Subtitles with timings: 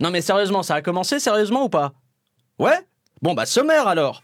[0.00, 1.92] Non mais sérieusement, ça a commencé sérieusement ou pas?
[2.58, 2.78] Ouais?
[3.22, 4.22] Bon bah sommaire alors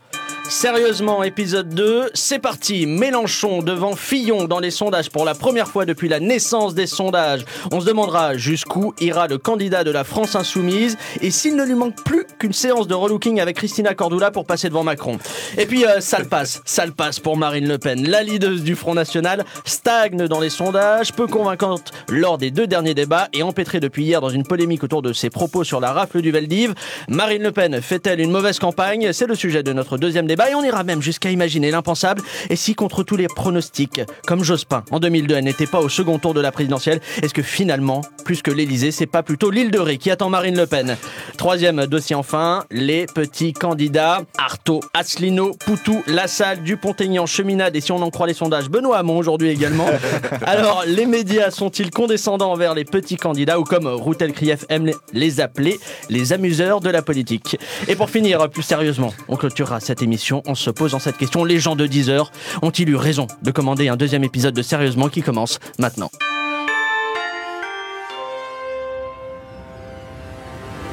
[0.48, 2.86] Sérieusement, épisode 2, c'est parti.
[2.86, 7.44] Mélenchon devant Fillon dans les sondages pour la première fois depuis la naissance des sondages.
[7.72, 11.74] On se demandera jusqu'où ira le candidat de la France insoumise et s'il ne lui
[11.74, 15.18] manque plus qu'une séance de relooking avec Christina Cordula pour passer devant Macron.
[15.58, 18.08] Et puis, euh, ça le passe, ça le passe pour Marine Le Pen.
[18.08, 22.94] La leaduse du Front National stagne dans les sondages, peu convaincante lors des deux derniers
[22.94, 26.22] débats et empêtrée depuis hier dans une polémique autour de ses propos sur la rafle
[26.22, 26.72] du Veldiv.
[27.08, 29.12] Marine Le Pen fait-elle une mauvaise campagne?
[29.12, 32.22] C'est le sujet de notre deuxième débat et on ira même jusqu'à imaginer l'impensable.
[32.50, 36.18] Et si contre tous les pronostics, comme Jospin en 2002, elle n'était pas au second
[36.18, 39.78] tour de la présidentielle, est-ce que finalement, plus que l'Elysée, c'est pas plutôt l'île de
[39.78, 40.96] Ré qui attend Marine Le Pen?
[41.36, 48.02] Troisième dossier enfin, les petits candidats Artaud, Asselineau, Poutou, Lassalle, Dupont-Aignan, Cheminade et si on
[48.02, 49.86] en croit les sondages, Benoît Hamon aujourd'hui également.
[50.46, 55.40] Alors, les médias sont-ils condescendants envers les petits candidats ou comme Routel Krief aime les
[55.40, 55.78] appeler,
[56.10, 57.58] les amuseurs de la politique?
[57.88, 61.44] Et pour finir, plus sérieusement, on clôturera cette émission en se posant cette question.
[61.44, 62.30] Les gens de 10 heures
[62.62, 66.10] ont-ils eu raison de commander un deuxième épisode de Sérieusement qui commence maintenant?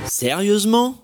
[0.05, 1.02] Sérieusement?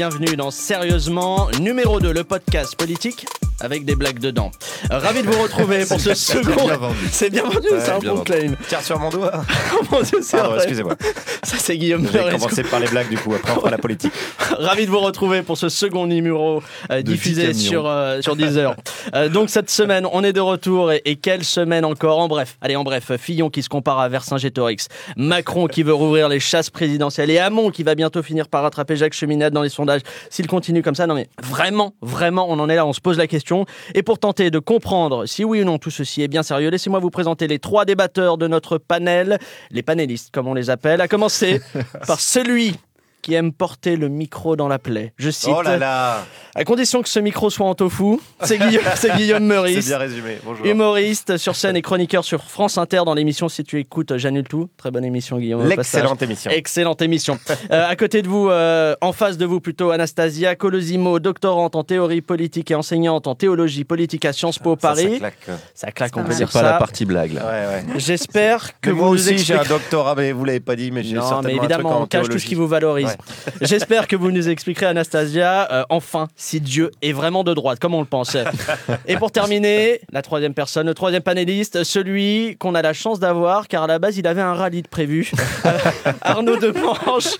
[0.00, 3.26] Bienvenue dans Sérieusement, numéro 2, le podcast politique
[3.60, 4.50] avec des blagues dedans.
[4.88, 6.68] Ravi de vous retrouver pour ce second.
[7.10, 8.54] C'est bien vendu, c'est un bon claim.
[8.68, 9.32] Tiens sur mon doigt.
[9.74, 10.94] Oh mon Dieu, c'est excusez-moi.
[11.42, 14.12] Ça, c'est Guillaume J'ai commencé par les blagues du coup, après on fera la politique.
[14.58, 17.70] Ravi de vous retrouver pour ce second numéro euh, diffusé 10 camions.
[17.70, 18.76] sur, euh, sur Deezer.
[19.14, 22.18] Euh, donc cette semaine, on est de retour et, et quelle semaine encore?
[22.18, 26.28] En bref, allez en bref, Fillon qui se compare à Vercingétorix, Macron qui veut rouvrir
[26.28, 29.68] les chasses présidentielles et Hamon qui va bientôt finir par rattraper Jacques Cheminade dans les
[29.68, 30.02] sondages.
[30.30, 33.18] S'il continue comme ça, non mais vraiment, vraiment, on en est là, on se pose
[33.18, 33.66] la question.
[33.94, 37.00] Et pour tenter de comprendre si oui ou non tout ceci est bien sérieux, laissez-moi
[37.00, 39.40] vous présenter les trois débatteurs de notre panel,
[39.72, 41.60] les panélistes comme on les appelle, à commencer
[42.06, 42.76] par celui
[43.22, 45.12] qui aime porter le micro dans la plaie.
[45.16, 48.82] Je cite, Oh là là à condition que ce micro soit en tofu, c'est Guillaume,
[48.96, 49.86] c'est Guillaume C'est Meurice.
[49.86, 50.38] bien résumé.
[50.44, 50.66] Bonjour.
[50.66, 54.68] Humoriste sur scène et chroniqueur sur France Inter dans l'émission Si tu écoutes, j'annule tout.
[54.76, 55.66] Très bonne émission, Guillaume.
[55.68, 56.50] L'excellente émission.
[56.50, 57.38] Excellente émission.
[57.70, 61.84] Euh, à côté de vous, euh, en face de vous plutôt, Anastasia Colosimo, doctorante en
[61.84, 65.18] théorie politique et enseignante en théologie politique à Sciences Po Ça, ça Paris.
[65.18, 65.38] claque.
[65.74, 66.78] Ça claque, on peut dire pas la ça.
[66.78, 67.42] partie blague là.
[67.46, 67.84] ouais.
[67.98, 71.14] J'espère que vous moi aussi j'ai un doctorat, mais vous l'avez pas dit, mais j'ai
[71.16, 72.48] certainement mais un truc évidemment, en on cache tout ce théologie.
[72.48, 73.09] qui vous valorise.
[73.10, 73.52] Ouais.
[73.62, 77.94] J'espère que vous nous expliquerez, Anastasia, euh, enfin, si Dieu est vraiment de droite, comme
[77.94, 78.36] on le pense.
[79.06, 83.68] Et pour terminer, la troisième personne, le troisième panéliste, celui qu'on a la chance d'avoir,
[83.68, 85.30] car à la base, il avait un rallye de prévu.
[86.22, 87.36] Arnaud Demanche,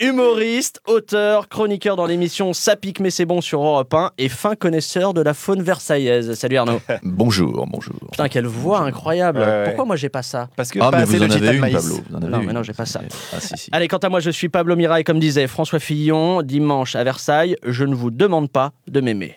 [0.00, 4.54] humoriste, auteur, chroniqueur dans l'émission Ça pique mais c'est bon sur Europe 1 et fin
[4.54, 6.34] connaisseur de la faune versaillaise.
[6.34, 6.80] Salut Arnaud.
[7.02, 7.94] Bonjour, bonjour.
[8.12, 9.38] Putain, quelle voix incroyable.
[9.40, 9.64] Ouais, ouais.
[9.64, 11.60] Pourquoi moi j'ai pas ça Parce que Ah, pas mais assez vous en avez une.
[11.60, 11.80] Pablo.
[11.80, 12.46] Vous en avez Non, une.
[12.46, 13.00] mais non, j'ai pas ça.
[13.34, 13.68] Ah, si, si.
[13.72, 17.56] Allez, quant à moi, je suis Pablo Mirail, comme disait François Fillon, dimanche à Versailles,
[17.64, 19.36] je ne vous demande pas de m'aimer.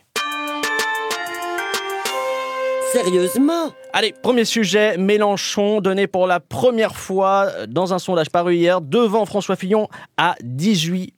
[2.92, 3.72] Sérieusement?
[3.94, 9.28] Allez, premier sujet, Mélenchon donné pour la première fois dans un sondage paru hier devant
[9.28, 9.88] François Fillon
[10.18, 11.14] à 18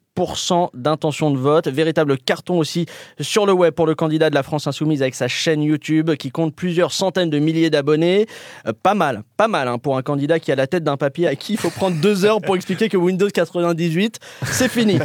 [0.74, 2.86] d'intention de vote, véritable carton aussi
[3.20, 6.32] sur le web pour le candidat de la France Insoumise avec sa chaîne YouTube qui
[6.32, 8.28] compte plusieurs centaines de milliers d'abonnés.
[8.68, 11.28] Euh, pas mal, pas mal hein, pour un candidat qui a la tête d'un papier
[11.28, 15.00] à qui il faut prendre deux heures pour expliquer que Windows 98, c'est fini.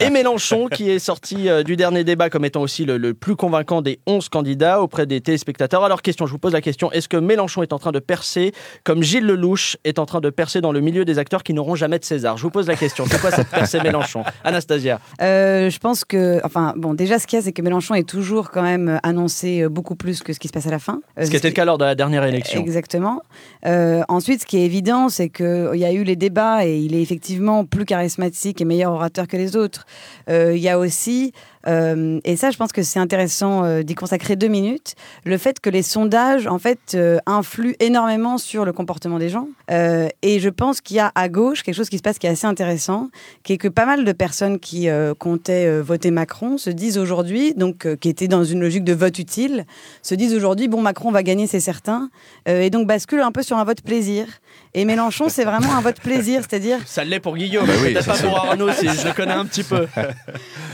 [0.00, 3.82] Et Mélenchon qui est sorti euh, du dernier débat comme étant aussi le, plus convaincant
[3.82, 5.84] des 11 candidats auprès des téléspectateurs.
[5.84, 8.52] Alors question, je vous pose la question, est-ce que Mélenchon est en train de percer
[8.84, 11.74] comme Gilles Lelouch est en train de percer dans le milieu des acteurs qui n'auront
[11.74, 12.36] jamais de César?
[12.36, 14.22] Je vous pose la question, c'est quoi cette percée Mélenchon?
[14.52, 17.94] Anastasia Euh, je pense que, enfin, bon, déjà, ce qu'il y a, c'est que Mélenchon
[17.94, 20.78] est toujours quand même annoncé euh, beaucoup plus que ce qui se passe à la
[20.78, 21.00] fin.
[21.18, 22.60] Euh, Ce qui était le cas lors de la dernière élection.
[22.60, 23.22] Exactement.
[23.66, 26.94] Euh, ensuite, ce qui est évident, c'est qu'il y a eu les débats et il
[26.94, 29.86] est effectivement plus charismatique et meilleur orateur que les autres.
[30.28, 31.32] Il y a aussi,
[31.66, 34.94] euh, et ça, je pense que c'est intéressant euh, d'y consacrer deux minutes,
[35.24, 39.48] le fait que les sondages, en fait, euh, influent énormément sur le comportement des gens.
[39.70, 42.26] Euh, et je pense qu'il y a à gauche quelque chose qui se passe qui
[42.26, 43.10] est assez intéressant,
[43.42, 46.98] qui est que pas mal de personnes qui euh, comptaient euh, voter Macron se disent
[46.98, 49.66] aujourd'hui, donc euh, qui étaient dans une logique de vote utile,
[50.02, 52.10] se disent aujourd'hui, bon, Macron va gagner, c'est certain,
[52.48, 54.26] euh, et donc basculent un peu sur un vote plaisir.
[54.74, 58.06] Et Mélenchon, c'est vraiment un vote plaisir, c'est-à-dire, Ça l'est pour Guillaume, Bah oui, peut-être
[58.06, 59.86] pas pour Arnaud si je le connais un petit peu.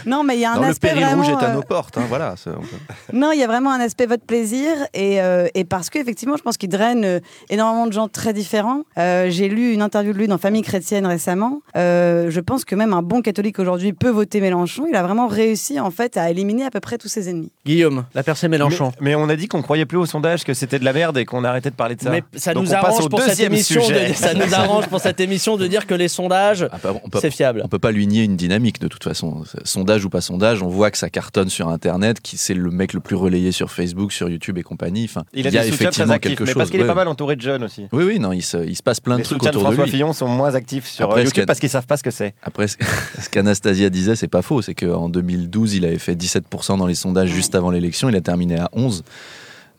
[0.06, 1.98] non, mais il y a un aspect aspect péril rouge est à euh, nos portes.
[1.98, 2.34] hein, voilà.
[3.12, 6.42] Non, il y a vraiment un aspect votre plaisir et, euh, et parce qu'effectivement, je
[6.42, 7.20] pense qu'il draine euh,
[7.50, 8.82] énormément de gens très différents.
[8.98, 11.60] Euh, J'ai lu une interview de lui dans Famille chrétienne récemment.
[11.76, 14.86] Euh, je pense que même un bon catholique aujourd'hui peut voter Mélenchon.
[14.88, 17.50] Il a vraiment réussi en fait à éliminer à peu près tous ses ennemis.
[17.66, 18.92] Guillaume, la percée Mélenchon.
[19.00, 21.16] Mais, mais on a dit qu'on croyait plus au sondage, que c'était de la merde
[21.18, 22.10] et qu'on arrêtait de parler de ça.
[22.10, 23.80] Mais ça Donc nous arrange pour cette émission.
[23.88, 27.30] De, ça nous arrange pour cette émission de dire que les sondages, Ah, bah, c'est
[27.30, 27.62] fiable.
[27.64, 29.42] on peut pas lui nier une dynamique de toute façon.
[29.64, 32.92] Sondage ou pas sondage, on voit que ça cartonne sur Internet, qui c'est le mec
[32.92, 35.04] le plus relayé sur Facebook, sur YouTube et compagnie.
[35.04, 36.58] Enfin, Il a y a des effectivement actifs, quelque mais chose.
[36.58, 37.86] parce qu'il est pas mal entouré de jeunes aussi.
[37.92, 39.90] Oui, oui, non, il se, il se passe plein de trucs autour de François lui.
[39.90, 42.34] Fillon sont moins actifs sur Après, YouTube parce qu'ils savent pas ce que c'est.
[42.42, 42.76] Après, ce
[43.30, 44.62] qu'Anastasia disait, c'est pas faux.
[44.62, 48.08] C'est qu'en 2012, il avait fait 17% dans les sondages juste avant l'élection.
[48.08, 49.04] Il a terminé à 11.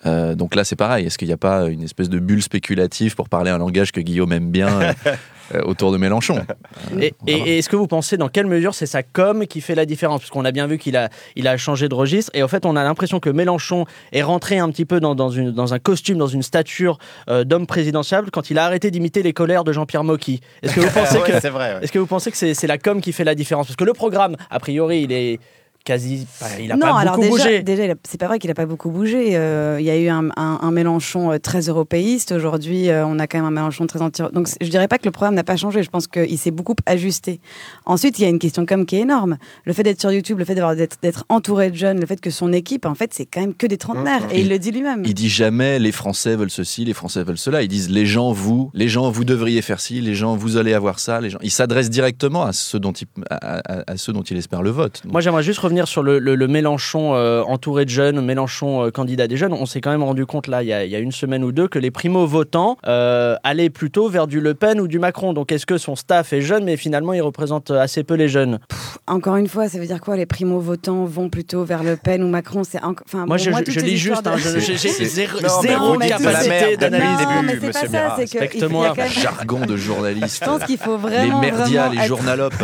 [0.05, 1.05] Euh, donc là, c'est pareil.
[1.05, 3.99] Est-ce qu'il n'y a pas une espèce de bulle spéculative pour parler un langage que
[3.99, 4.93] Guillaume aime bien euh,
[5.63, 6.45] autour de Mélenchon
[6.99, 9.75] Et, et- et est-ce que vous pensez dans quelle mesure c'est sa com qui fait
[9.75, 10.21] la différence?
[10.21, 12.65] Parce qu'on a bien vu qu'il a, il a changé de registre et en fait
[12.65, 15.79] on a l'impression que Mélenchon est rentré un petit peu dans, dans une, dans un
[15.79, 16.97] costume, dans une stature
[17.29, 20.41] euh, d'homme présidentiable quand il a arrêté d'imiter les colères de Jean-Pierre Mocky.
[20.63, 21.75] Est-ce que vous pensez Ouais, que c'est vrai.
[21.75, 21.83] ouais.
[21.83, 23.67] est-ce que vous pensez que c'est c'est la com qui fait la différence?
[23.67, 25.39] Parce que le programme, a priori, il est
[25.85, 27.63] quasi, bah, il a non, pas alors beaucoup déjà, bougé.
[27.63, 29.35] déjà c'est pas vrai qu'il a pas beaucoup bougé.
[29.37, 32.31] Euh, il y a eu un, un- un Mélenchon euh, très européiste.
[32.31, 34.21] Aujourd'hui, euh, on a quand même un Mélenchon très anti.
[34.33, 35.81] Donc, je dirais pas que le programme n'a pas changé.
[35.83, 37.39] Je pense qu'il s'est beaucoup ajusté.
[37.85, 39.37] Ensuite, il y a une question comme qui est énorme.
[39.65, 42.19] Le fait d'être sur YouTube, le fait d'avoir d'être d'être entouré de jeunes, le fait
[42.21, 44.21] que son équipe, en fait, c'est quand même que des trentenaires.
[44.31, 45.03] Et il le dit lui-même.
[45.05, 47.61] Il dit jamais les Français veulent ceci, les Français veulent cela.
[47.63, 50.73] Ils disent les gens, vous, les gens, vous devriez faire ci, les gens, vous allez
[50.73, 51.19] avoir ça.
[51.21, 51.39] Les gens.
[51.41, 54.69] Il s'adresse directement à ceux dont il, à, à- à ceux dont il espère le
[54.69, 55.01] vote.
[55.03, 58.85] Donc, Moi, j'aimerais juste revenir sur le, le- le Mélenchon euh, entouré de jeunes, Mélenchon
[58.85, 59.53] euh, candidat des jeunes.
[59.53, 61.43] On s'est quand même rendu compte, là, il y, a, il y a une semaine
[61.43, 65.33] ou deux, que les primo-votants euh, allaient plutôt vers du Le Pen ou du Macron.
[65.33, 68.59] Donc, est-ce que son staff est jeune, mais finalement, il représente assez peu les jeunes?
[69.07, 70.15] Encore une fois, ça veut dire quoi?
[70.17, 72.63] Les primo-votants vont plutôt vers Le Pen ou Macron?
[72.63, 74.75] C'est enfin, Moi, bon, je, je- toutes je ces lis juste, de- hein, je- j'ai
[75.05, 77.17] zéro, Non, mais zéro la capacité merde depuis le d'analyse.
[77.19, 77.87] début, Non, mais c'est monsieur pas ça.
[78.03, 78.15] Mira.
[78.17, 78.87] C'est que il faut- il y a Respecte-moi.
[78.89, 80.39] quand même- jargon de journaliste.
[80.41, 82.53] Je pense qu'il faut les vraiment, merdias, vraiment les journalopes.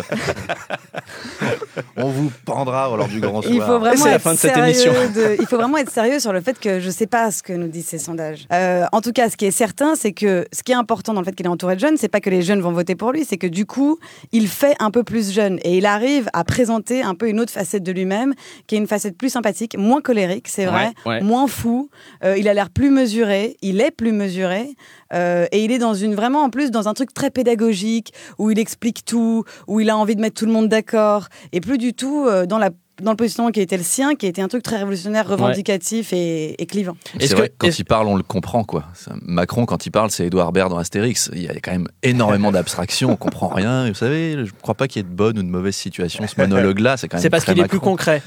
[1.97, 3.53] On vous pendra lors du grand soir.
[3.53, 4.91] Il faut vraiment C'est la être fin de cette sérieux émission.
[5.15, 7.53] de- il faut vraiment être sérieux sur le fait que je sais pas ce que
[7.53, 8.47] nous disent ces sondages.
[8.53, 11.21] Euh, en tout cas, ce qui est certain, c'est que ce qui est important dans
[11.21, 13.11] le fait qu'il est entouré de jeunes, c'est pas que les jeunes vont voter pour
[13.11, 13.97] lui, c'est que du coup,
[14.31, 17.51] il fait un peu plus jeune et il arrive à présenter un peu une autre
[17.51, 18.33] facette de lui-même,
[18.67, 21.21] qui est une facette plus sympathique, moins colérique, c'est vrai, Ouais, ouais.
[21.21, 21.89] moins fou.
[22.23, 24.69] Euh, il a l'air plus mesuré, il est plus mesuré.
[25.13, 28.49] euh, et il est dans une vraiment en plus dans un truc très pédagogique où
[28.51, 31.77] il explique tout, où il a envie de mettre tout le monde d'accord et plus
[31.77, 32.69] du tout euh, dans la
[33.01, 36.61] dans le positionnement qui était le sien, qui était un truc très révolutionnaire, revendicatif et,
[36.61, 36.95] et clivant.
[37.19, 38.85] C'est vrai que- quand il parle, on le comprend quoi.
[39.21, 41.29] Macron, quand il parle, c'est Édouard Baird dans Astérix.
[41.33, 43.87] Il y a quand même énormément d'abstraction, on comprend rien.
[43.89, 46.25] Vous savez, je ne crois pas qu'il y ait de bonne ou de mauvaise situation.
[46.27, 47.21] Ce monologue-là, c'est quand même.
[47.21, 48.21] C'est parce qu'il est plus concret.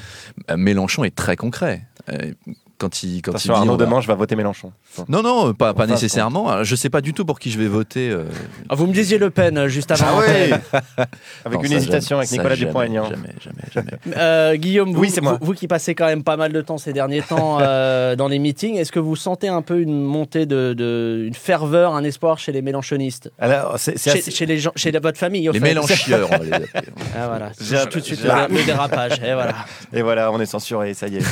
[0.51, 1.83] Euh, Mélenchon est très concret.
[2.79, 4.71] Quand il, quand Attention, il dit, Arnaud on va- Demange va voter Mélenchon.
[5.09, 6.49] Non, non, pas, pas Enfin, nécessairement.
[6.49, 8.09] Alors, Je sais pas du tout pour qui je vais voter.
[8.11, 8.25] euh,
[8.69, 10.05] Ah, Vous me disiez Le Pen euh, juste avant.
[10.09, 10.51] Ah oui
[10.97, 11.05] non,
[11.45, 13.05] Avec une hésitation jamais, avec Nicolas Dupont-Aignan.
[13.11, 13.91] Jamais, jamais, jamais.
[14.17, 16.93] Euh, Guillaume, vous, Oui, vous, vous qui passez quand même pas mal de temps ces
[16.93, 20.73] derniers temps euh, dans les meetings, est-ce que vous sentez un peu une montée de,
[20.73, 24.59] de- une ferveur, un espoir chez les mélanchonistes Alors, c'est c'est chez, assez- chez les
[24.59, 25.65] gens, chez votre famille, au Les fait.
[25.67, 26.93] mélanchieurs, on va les appeler.
[27.17, 29.19] Ah voilà, J'ai- tout de suite le, le dérapage.
[29.25, 29.55] Et voilà.
[29.93, 31.23] Et voilà, on est censuré, ça y est.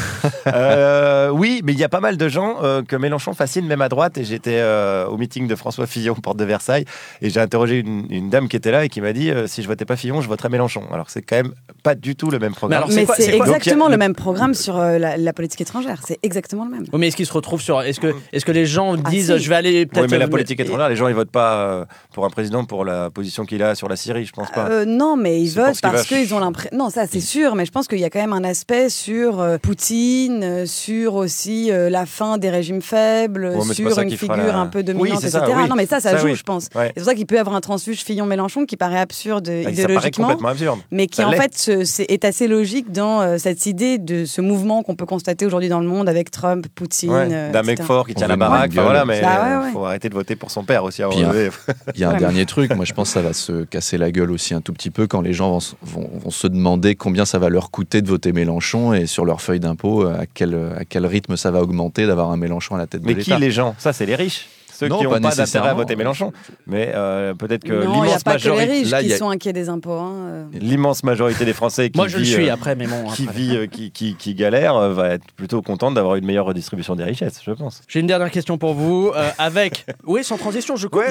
[1.37, 3.83] Euh, oui, mais il y a pas mal de gens euh, que Mélenchon fascine, même
[3.83, 4.19] à droite.
[4.19, 6.85] Et j'étais euh, au meeting de François Fillon, porte de Versailles,
[7.23, 9.63] et j'ai interrogé une, une dame qui était là et qui m'a dit euh, si
[9.63, 10.85] je votais pas Fillon, je voterais Mélenchon.
[10.93, 11.53] Alors c'est quand même
[11.83, 12.85] pas du tout le même programme.
[12.93, 16.03] Mais c'est exactement Donc, a le même programme sur euh, la, la politique étrangère.
[16.07, 16.85] C'est exactement le même.
[16.93, 17.81] Oui, mais est-ce qu'ils se retrouvent sur.
[17.83, 19.43] Est-ce que, est que les gens Ah, disent si.
[19.43, 20.05] je vais aller peut-être.
[20.05, 22.85] oui, mais la politique étrangère, les gens ils votent pas euh, pour un président pour
[22.85, 24.69] la position qu'il a sur la Syrie, je pense pas.
[24.69, 26.77] Euh, non, mais ils votent qu'ils parce qu'ils ont l'impression.
[26.77, 29.41] Non, ça c'est sûr, mais je pense qu'il y a quand même un aspect sur
[29.41, 34.59] euh, Poutine, sur aussi euh, la fin des régimes faibles, Ouais, sur une figure la-
[34.59, 35.45] un peu Oui, dominante, c'est etc.
[35.47, 35.69] ça, oui.
[35.69, 36.35] Non, mais ça, ça, Ça, joue, oui.
[36.35, 36.69] je pense.
[36.75, 36.89] Ouais.
[36.97, 40.27] C'est pour ça qu'il peut y avoir un transfuge Fillon-Mélenchon qui paraît absurde paraît idéologiquement.
[40.29, 40.79] complètement absurde.
[40.91, 41.53] mais qui Ça en fait
[41.85, 45.69] c'est- est assez logique dans euh, cette idée de ce mouvement qu'on peut constater aujourd'hui
[45.69, 47.11] dans le monde avec Trump, Poutine.
[47.11, 49.73] Ouais, euh, D'un mec fort qui tient la baraque, enfin, voilà, mais Bah ouais, ouais.
[49.73, 51.03] faut arrêter de voter pour son père aussi.
[51.95, 54.11] Il y a un dernier truc, moi je pense que ça va se casser la
[54.11, 57.49] gueule aussi un tout petit peu quand les gens vont, se demander combien ça va
[57.49, 61.16] leur coûter de voter Mélenchon et sur leur feuille d'impôt à quel, à quel rythme
[61.37, 63.39] ça va augmenter d'avoir un Mélenchon à la tête de Mais qui l'État.
[63.39, 63.75] les gens?
[63.79, 64.47] Ça, c'est les riches.
[64.79, 65.75] Ceux Non, qui n'ont pas pas, d'intérêt à nécessairement.
[65.75, 66.33] voter Mélenchon.
[66.67, 69.03] Mais euh, peut-être que non, il n'y a l'immense pas que les majorité, riches là,
[69.03, 69.93] qui a- sont inquiets des impôts.
[69.93, 70.45] hein, euh.
[70.53, 73.05] l'immense majorité des Français qui Moi, je le vit, suis après, mais bon.
[73.15, 73.37] qui après.
[73.37, 77.05] vit, qui, qui, qui galère, euh, va être plutôt contente d'avoir une meilleure redistribution des
[77.05, 77.83] richesses, je pense.
[77.89, 79.13] J'ai une dernière question pour vous.
[79.17, 79.87] euh, avec.
[80.07, 81.01] Oui, sans transition, je coupe.
[81.03, 81.09] Ouais,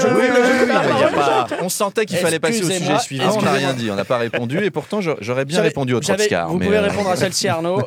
[1.13, 4.05] pas- On sentait qu'il fallait passer au sujet suivant, on n'a rien dit, on n'a
[4.05, 6.50] pas répondu, et pourtant j'aurais bien répondu au Trotskar.
[6.50, 7.81] Vous pouvez répondre à celle-ci, Arnaud.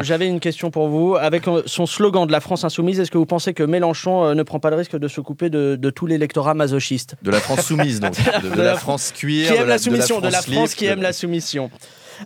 [0.00, 1.16] J'avais une question pour vous.
[1.16, 4.58] Avec son slogan de la France insoumise, est-ce que vous pensez que Mélenchon ne prend
[4.58, 8.00] pas le risque de se couper de, de tout l'électorat masochiste De la France soumise,
[8.00, 8.14] donc.
[8.42, 9.48] De, de De la France cuir.
[9.48, 11.70] Qui de aime la soumission, de la France qui de- aime la soumission.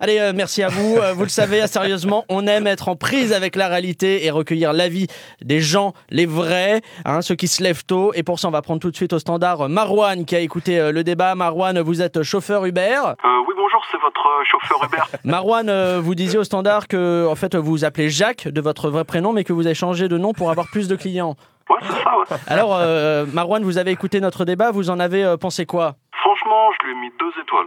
[0.00, 0.98] Allez, euh, merci à vous.
[0.98, 4.72] Euh, vous le savez, sérieusement, on aime être en prise avec la réalité et recueillir
[4.72, 5.08] l'avis
[5.42, 8.12] des gens, les vrais, hein, ceux qui se lèvent tôt.
[8.14, 10.38] Et pour ça, on va prendre tout de suite au standard euh, Marwan qui a
[10.38, 11.34] écouté euh, le débat.
[11.34, 13.00] Marwan, vous êtes chauffeur Uber.
[13.04, 13.12] Euh,
[13.48, 15.18] oui, bonjour, c'est votre euh, chauffeur Uber.
[15.24, 18.90] Marwan, euh, vous disiez au standard que en fait vous vous appelez Jacques de votre
[18.90, 21.34] vrai prénom, mais que vous avez changé de nom pour avoir plus de clients.
[22.28, 22.36] Ça.
[22.46, 25.96] Alors, euh, Marwan, vous avez écouté notre débat, vous en avez euh, pensé quoi?
[26.50, 27.66] Franchement, je lui ai mis deux étoiles.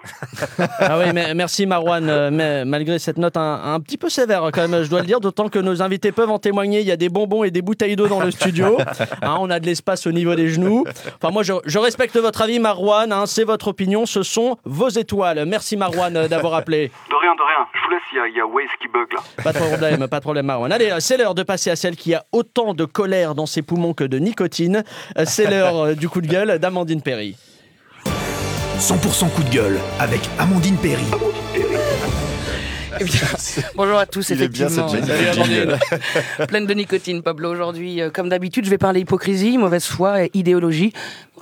[0.80, 4.50] Ah oui, mais, merci Marwan, euh, mais malgré cette note un, un petit peu sévère
[4.52, 6.92] quand même, je dois le dire, d'autant que nos invités peuvent en témoigner, il y
[6.92, 8.78] a des bonbons et des bouteilles d'eau dans le studio,
[9.22, 10.84] Hein, on a de l'espace au niveau des genoux.
[11.16, 14.90] Enfin moi je, je respecte votre avis Marwan, hein, c'est votre opinion, ce sont vos
[14.90, 15.46] étoiles.
[15.46, 16.92] Merci Marwan euh, d'avoir appelé.
[17.10, 17.68] De rien, de rien.
[17.74, 19.22] Je vous laisse, il y a, il y a Waze qui bug là.
[19.44, 20.72] Pas de problème, pas de problème Marwan.
[20.72, 23.62] Allez, euh, c'est l'heure de passer à celle qui a autant de colère dans ses
[23.62, 24.84] poumons que de nicotine.
[25.26, 27.38] C'est l'heure du coup de gueule d'Amandine Perry.
[28.84, 31.06] 100% coup de gueule avec Amandine Perry.
[33.00, 33.22] Eh bien,
[33.76, 35.78] bonjour à tous, Il est bien, effectivement.
[36.50, 38.02] Pleine de nicotine, Pablo, aujourd'hui.
[38.02, 40.92] Euh, Comme d'habitude, je vais parler hypocrisie, mauvaise foi et idéologie.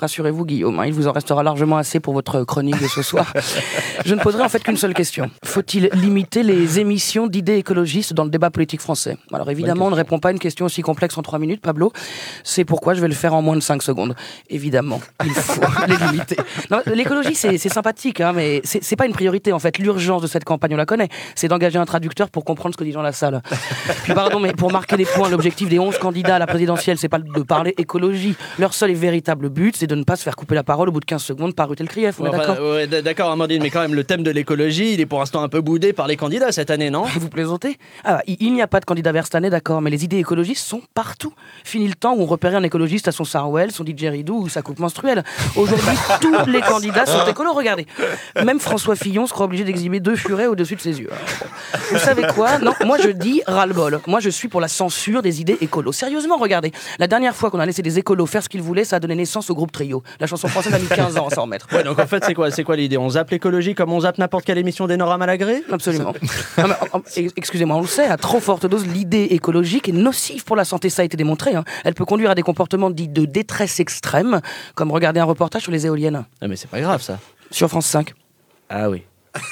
[0.01, 3.31] Rassurez-vous, Guillaume, hein, il vous en restera largement assez pour votre chronique de ce soir.
[4.05, 5.29] je ne poserai en fait qu'une seule question.
[5.46, 9.17] Faut-il limiter les émissions d'idées écologistes dans le débat politique français?
[9.31, 11.93] Alors évidemment, on ne répond pas à une question aussi complexe en trois minutes, Pablo.
[12.43, 14.15] C'est pourquoi je vais le faire en moins de cinq secondes.
[14.50, 16.38] Évidemment, il faut les limiter.
[16.88, 19.77] L'écologie, c'est sympathique, hein, mais c'est pas une priorité en fait.
[19.77, 21.10] L'urgence de cette campagne, on la connaît.
[21.36, 23.43] C'est d'engager un traducteur pour comprendre ce que dit dans la salle.
[24.03, 27.08] Puis pardon, mais pour marquer les points, l'objectif des 11 candidats à la présidentielle, c'est
[27.08, 28.36] pas de parler écologie.
[28.58, 30.91] Leur seul et véritable but, c'est de ne pas se faire couper la parole au
[30.91, 32.19] bout de 15 secondes par Rutel Krief.
[32.21, 35.05] Enfin, d'accord ouais, d- D'accord Amandine, mais quand même le thème de l'écologie, il est
[35.05, 37.03] pour l'instant un peu boudé par les candidats cette année, non?
[37.19, 37.77] Vous plaisantez?
[38.05, 40.65] Ah, il n'y a pas de candidat vert cette année, d'accord, mais les idées écologistes
[40.65, 41.33] sont partout.
[41.65, 44.62] Fini le temps où on repérait un écologiste à son Sarwell, son didgeridoo ou sa
[44.62, 45.24] coupe menstruelle.
[45.57, 47.86] Aujourd'hui, tous les candidats sont écolos, regardez.
[48.45, 51.10] Même François Fillon se croit obligé d'exhiber deux furets au-dessus de ses yeux.
[51.91, 52.57] Vous savez quoi?
[52.60, 54.00] Non, moi je dis ras-le-bol.
[54.07, 55.91] Moi je suis pour la censure des idées écolos.
[55.91, 56.71] Sérieusement, regardez.
[57.00, 59.15] La dernière fois qu'on a laissé des écolos faire ce qu'ils voulaient, ça a donné
[59.15, 60.03] naissance au groupe Trio.
[60.19, 61.67] La chanson française a mis 15 ans à s'en remettre.
[61.73, 62.97] Ouais, donc en fait, c'est quoi, c'est quoi l'idée?
[62.97, 65.63] On zappe l'écologie comme on zappe n'importe quelle émission d'Enora Malagré?
[65.71, 66.13] Absolument.
[66.57, 67.01] Non,
[67.35, 70.89] Excusez-moi, on le sait, à trop forte dose, l'idée écologique est nocive pour la santé,
[70.89, 71.55] ça a été démontré.
[71.55, 71.63] hein.
[71.83, 74.41] Elle peut conduire à des comportements dits de détresse extrême,
[74.75, 77.19] comme regarder un reportage sur les éoliennes Ah, mais c'est pas grave ça.
[77.50, 78.13] sur France 5.
[78.69, 79.03] Ah oui.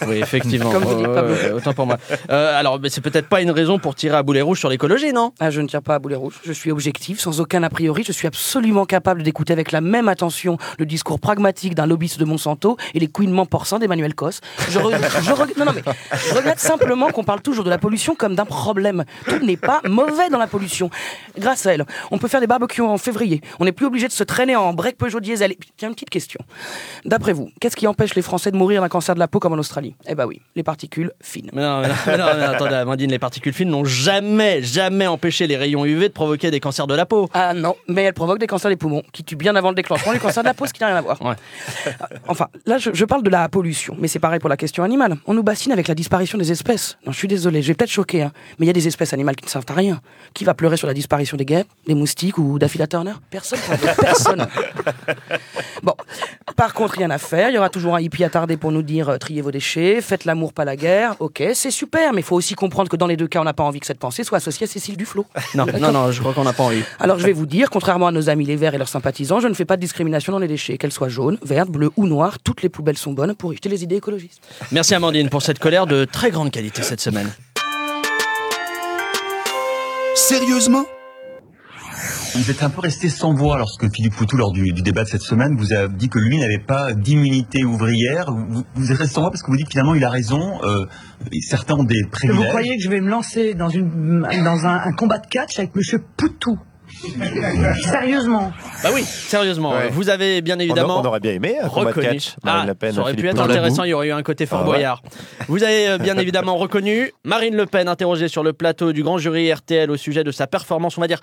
[0.08, 0.72] Oui, effectivement.
[0.72, 1.98] Comme vous ouais, autant pour moi.
[2.30, 5.14] Euh, alors, mais c'est peut-être pas une raison pour tirer à boulet rouge sur l'écologie,
[5.14, 5.32] non?
[5.40, 6.36] Ah, je ne tire pas à boulet rouge.
[6.44, 8.04] Je suis objectif, sans aucun a priori.
[8.06, 12.26] Je suis absolument capable d'écouter avec la même attention le discours pragmatique d'un lobbyiste de
[12.26, 14.42] Monsanto et les couinements porcins d'Emmanuel Cos.
[14.70, 14.92] Je, re-
[15.24, 15.84] je reg- non, non, mais
[16.30, 19.06] je regrette simplement qu'on parle toujours de la pollution comme d'un problème.
[19.28, 20.90] Tout n'est pas mauvais dans la pollution.
[21.38, 23.42] Grâce à elle, on peut faire des barbecues en février.
[23.60, 25.54] On n'est plus obligé de se traîner en break Peugeot diesel.
[25.78, 26.40] Tiens, une petite question.
[27.06, 29.54] D'après vous, qu'est-ce qui empêche les Français de mourir d'un cancer de la peau comme
[29.54, 31.52] en Australie Eh ben oui, les particules fines.
[31.54, 35.06] mais non, mais non, mais non, mais attendez, Amandine, les particules fines n'ont jamais, jamais
[35.06, 37.30] empêché les rayons UV de provoquer des cancers de la peau.
[37.36, 40.12] Ah non, mais elle provoque des cancers des poumons, qui tuent bien avant le déclenchement
[40.12, 41.22] les cancers de la peau, ce qui n'a rien à voir.
[41.22, 41.36] Ouais.
[42.28, 45.18] Enfin, là, je, je parle de la pollution, mais c'est pareil pour la question animale.
[45.28, 46.98] On nous bassine avec la disparition des espèces.
[47.06, 49.14] Non, je suis désolé, je vais peut-être choquer, hein, mais il y a des espèces
[49.14, 50.02] animales qui ne servent à rien.
[50.34, 53.14] Qui va pleurer sur la disparition des guêpes, des moustiques ou d'Affila Turner?
[53.30, 53.60] Personne.
[54.02, 54.48] Personne.
[55.82, 55.94] Bon,
[56.58, 57.50] par contre, rien à faire.
[57.50, 60.54] Il y aura toujours un hippie attardé pour nous dire euh, triez vos faites l'amour,
[60.54, 61.16] pas la guerre.
[61.20, 63.54] Ok, c'est super, mais il faut aussi comprendre que dans les deux cas, on n'a
[63.54, 65.26] pas envie que cette pensée soit associée à Cécile Duflot.
[65.56, 66.84] Non, non, non, je crois qu'on n'a pas envie.
[67.00, 69.48] Alors je vais vous dire, contrairement à nos amis les verts et leurs sympathisants, je
[69.48, 70.78] ne fais pas de discrimination dans les déchets.
[70.78, 73.70] Qu'elles soient jaunes, vertes, bleues ou noires, toutes les poubelles sont bonnes pour y jeter
[73.70, 74.42] les idées écologistes.
[74.72, 77.30] Merci Amandine pour cette colère de très grande qualité cette semaine.
[80.16, 80.86] Sérieusement?
[82.36, 85.10] Vous êtes un peu resté sans voix lorsque Philippe Poutou, lors du, du débat de
[85.10, 88.32] cette semaine, vous a dit que lui n'avait pas d'immunité ouvrière.
[88.32, 90.60] Vous, vous êtes resté sans voix parce que vous dites finalement il a raison.
[90.64, 90.86] euh,
[91.42, 92.50] certains ont des Vous privilèges.
[92.50, 95.76] croyez que je vais me lancer dans, une, dans un, un combat de catch avec
[95.76, 96.58] Monsieur Poutou?
[97.82, 98.52] Sérieusement
[98.84, 99.72] Bah oui, sérieusement.
[99.72, 99.90] Ouais.
[99.90, 102.08] Vous avez bien On, a- évidemment on aurait bien aimé un combat de reconnu.
[102.18, 102.36] catch.
[102.44, 104.46] Marine Ah, Le Pen, ça aurait pu être intéressant, il y aurait eu un côté
[104.46, 104.70] Fort Ah ouais.
[104.78, 105.02] Boyard.
[105.48, 109.18] Vous avez euh, bien évidemment reconnu Marine Le Pen interrogée sur le plateau du grand
[109.18, 111.20] jury RTL au sujet de sa performance, on va dire,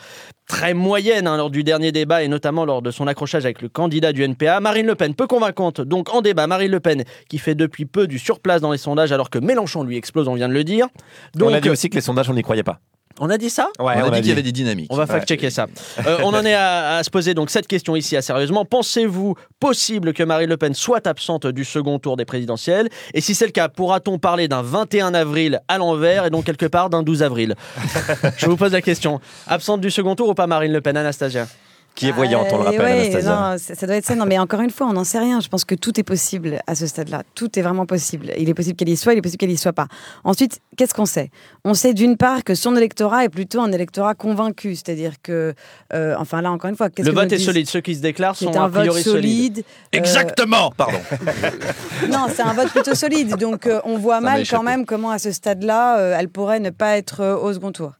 [0.48, 3.68] très moyenne hein, lors du dernier débat et notamment lors de son accrochage avec le
[3.68, 4.60] candidat du NPA.
[4.60, 8.06] Marine Le Pen, peu convaincante, donc en débat, Marine Le Pen qui fait depuis peu
[8.06, 10.86] du surplace dans les sondages alors que Mélenchon lui explose, on vient de le dire.
[11.34, 12.80] Donc, on a dit aussi que les sondages, on n'y croyait pas.
[13.20, 14.92] On a dit ça Ouais, on, a dit qu'il y avait des dynamiques.
[14.92, 15.66] on va fact-checker ça.
[16.06, 18.64] Euh, on en est à, à se poser donc cette question ici, à sérieusement.
[18.64, 22.88] Pensez-vous possible que Marine Le Pen soit absente du second tour des présidentielles?
[23.14, 26.66] Et si c'est le cas, pourra-t-on parler d'un 21 avril à l'envers et donc quelque
[26.66, 27.54] part d'un 12 avril?
[28.36, 29.20] Je vous pose la question.
[29.46, 31.46] Absente du second tour ou pas Marine Le Pen, Anastasia
[31.96, 33.30] Qui est voyante, on le rappelle, ouais, Anastasia.
[33.52, 34.14] non, ça ça doit être ça.
[34.14, 35.40] Non, mais encore une fois, on n'en sait rien.
[35.40, 37.22] Je pense que tout est possible à ce stade-là.
[37.34, 38.32] Tout est vraiment possible.
[38.38, 39.88] Il est possible qu'elle y soit, il est possible qu'elle y soit pas.
[40.22, 41.30] Ensuite, qu'est-ce qu'on sait?
[41.64, 45.54] On sait d'une part que son électorat est plutôt un électorat convaincu, c'est-à-dire que,
[45.94, 47.66] euh, enfin là, encore une fois, qu'est-ce Le que vote est solide.
[47.66, 49.54] Ceux qui se déclarent sont un a vote priori solides.
[49.54, 49.64] solide.
[49.94, 50.98] Euh, Exactement Pardon.
[52.10, 53.36] non, c'est un vote plutôt solide.
[53.36, 56.60] Donc, euh, on voit Ça mal quand même comment, à ce stade-là, euh, elle pourrait
[56.60, 57.92] ne pas être euh, au second tour.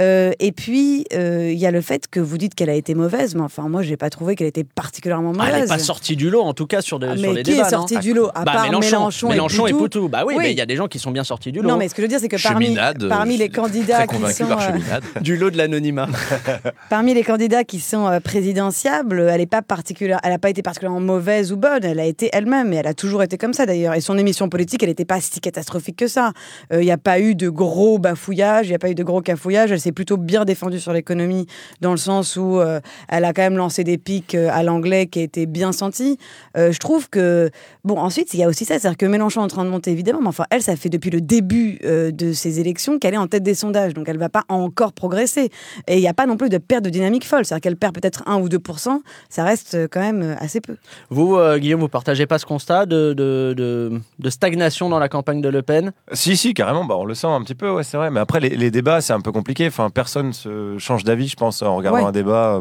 [0.00, 2.94] Euh, et puis, euh, il y a le fait que vous dites qu'elle a été
[2.94, 5.68] mauvaise, mais enfin, moi, je n'ai pas trouvé qu'elle était particulièrement Ah, elle n'est mauvaise.
[5.68, 7.66] pas sortie du lot, en tout cas sur, de- Ah, sur mais les qui débats.
[7.66, 9.78] est sorti non du lot À Bah, part Mélenchon, Mélenchon, et Poutou.
[10.02, 10.08] Poutou.
[10.08, 10.44] Bah oui, Oui.
[10.44, 11.68] mais il y a des gens qui sont bien sortis du lot.
[11.68, 14.16] Non, mais ce que je veux dire, c'est que parmi, euh, parmi les candidats Très
[14.18, 15.04] qui sont, par euh, Cheminade.
[15.22, 16.08] Du lot de l'anonymat.
[16.90, 20.62] parmi les candidats qui sont euh, présidentiables, elle n'est pas particulière, elle n'a pas été
[20.62, 21.84] particulièrement mauvaise ou bonne.
[21.84, 23.94] Elle a été elle-même, et elle a toujours été comme ça d'ailleurs.
[23.94, 26.32] Et son émission politique, elle n'était pas si catastrophique que ça.
[26.72, 29.02] Euh, Il n'y a pas eu de gros bafouillages, il n'y a pas eu de
[29.04, 29.70] gros cafouillages.
[29.72, 31.46] Elle s'est plutôt bien défendue sur l'économie,
[31.80, 35.06] dans le sens où euh, elle a quand même lancé des pics euh, à l'anglais
[35.06, 36.18] qui étaient bien sentis.
[36.56, 37.50] Euh, je trouve que
[37.84, 39.90] bon, ensuite il y a aussi ça, c'est-à-dire que Mélenchon est en train de monter
[39.90, 43.18] évidemment, mais enfin elle, ça fait depuis le début euh, de ces élections qu'elle est
[43.18, 45.50] en tête des sondages, donc elle va pas encore progresser.
[45.86, 47.94] Et il n'y a pas non plus de perte de dynamique folle, c'est-à-dire qu'elle perd
[47.94, 48.58] peut-être 1 ou 2
[49.28, 50.76] ça reste euh, quand même assez peu.
[51.10, 55.08] Vous, euh, Guillaume, vous partagez pas ce constat de, de, de- de stagnation dans la
[55.08, 55.92] campagne de Le Pen?
[56.12, 58.10] Si, si, carrément, bah, on le sent un petit peu, ouais, c'est vrai.
[58.10, 59.66] Mais après, les, les débats, c'est un peu compliqué.
[59.66, 62.04] Enfin, personne se change d'avis, je pense, en regardant Ouais.
[62.04, 62.60] un débat.